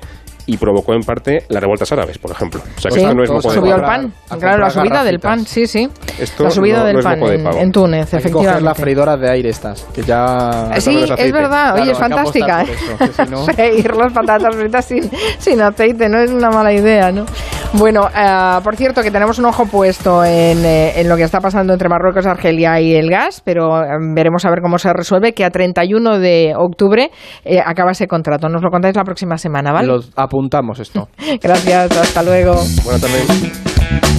y 0.52 0.56
provocó 0.56 0.94
en 0.94 1.02
parte 1.02 1.44
las 1.48 1.60
revueltas 1.60 1.90
árabes, 1.92 2.18
por 2.18 2.30
ejemplo. 2.32 2.60
O 2.76 2.80
sea 2.80 2.90
que 2.90 2.96
Sí, 2.96 3.00
esto 3.02 3.14
no 3.14 3.22
es 3.22 3.30
moco 3.30 3.48
de 3.48 3.54
subió 3.54 3.74
el 3.76 3.80
pavo. 3.82 3.92
pan. 3.92 4.12
a 4.30 4.36
Claro, 4.36 4.58
la 4.62 4.70
subida 4.70 5.04
del 5.04 5.20
pan, 5.20 5.46
sí, 5.46 5.66
sí. 5.66 5.88
Esto 6.18 6.44
la 6.44 6.50
subida 6.50 6.78
no- 6.78 6.84
del 6.86 6.92
no 6.94 6.98
es 7.00 7.04
pan 7.04 7.20
de 7.20 7.60
en, 7.60 7.72
Túnez, 7.72 8.00
Hay 8.14 8.22
que 8.22 8.30
coger 8.30 8.48
efectivamente. 8.48 8.64
las 8.64 8.76
freidoras 8.78 9.20
de 9.20 9.30
aire 9.30 9.48
estas, 9.48 9.82
que 9.94 10.02
ya... 10.02 10.70
Sí, 10.78 11.04
es 11.16 11.32
verdad, 11.32 11.74
oye, 11.74 11.82
Claro, 11.82 11.82
es 11.82 11.88
hay 11.88 11.88
que 11.88 11.94
fantástica. 12.40 12.62
eso, 12.62 13.24
si 13.24 13.30
no- 13.30 13.44
Freír 13.54 13.94
las 13.96 14.12
patatas 14.12 14.54
fritas 14.56 14.84
sin, 14.84 15.10
sin 15.38 15.60
aceite 15.60 16.08
no 16.08 16.18
es 16.18 16.30
una 16.30 16.50
mala 16.50 16.72
idea, 16.72 17.12
¿no? 17.12 17.26
Bueno, 17.72 18.08
eh, 18.08 18.58
por 18.64 18.74
cierto, 18.74 19.00
que 19.02 19.12
tenemos 19.12 19.38
un 19.38 19.46
ojo 19.46 19.64
puesto 19.66 20.24
en, 20.24 20.64
eh, 20.64 21.00
en 21.00 21.08
lo 21.08 21.16
que 21.16 21.22
está 21.22 21.40
pasando 21.40 21.72
entre 21.72 21.88
Marruecos, 21.88 22.26
Argelia 22.26 22.80
y 22.80 22.94
el 22.94 23.08
gas, 23.08 23.42
pero 23.44 23.80
eh, 23.82 23.86
veremos 24.14 24.44
a 24.44 24.50
ver 24.50 24.60
cómo 24.60 24.76
se 24.78 24.92
resuelve, 24.92 25.34
que 25.34 25.44
a 25.44 25.50
31 25.50 26.18
de 26.18 26.52
octubre 26.56 27.10
eh, 27.44 27.60
acaba 27.64 27.92
ese 27.92 28.08
contrato. 28.08 28.48
Nos 28.48 28.62
lo 28.62 28.70
contáis 28.70 28.96
la 28.96 29.04
próxima 29.04 29.38
semana, 29.38 29.72
¿vale? 29.72 29.86
Los 29.86 30.10
apuntamos 30.16 30.80
esto. 30.80 31.08
Gracias, 31.42 31.96
hasta 31.96 32.22
luego. 32.24 32.54
Buenas 32.84 33.00
tardes. 33.02 34.00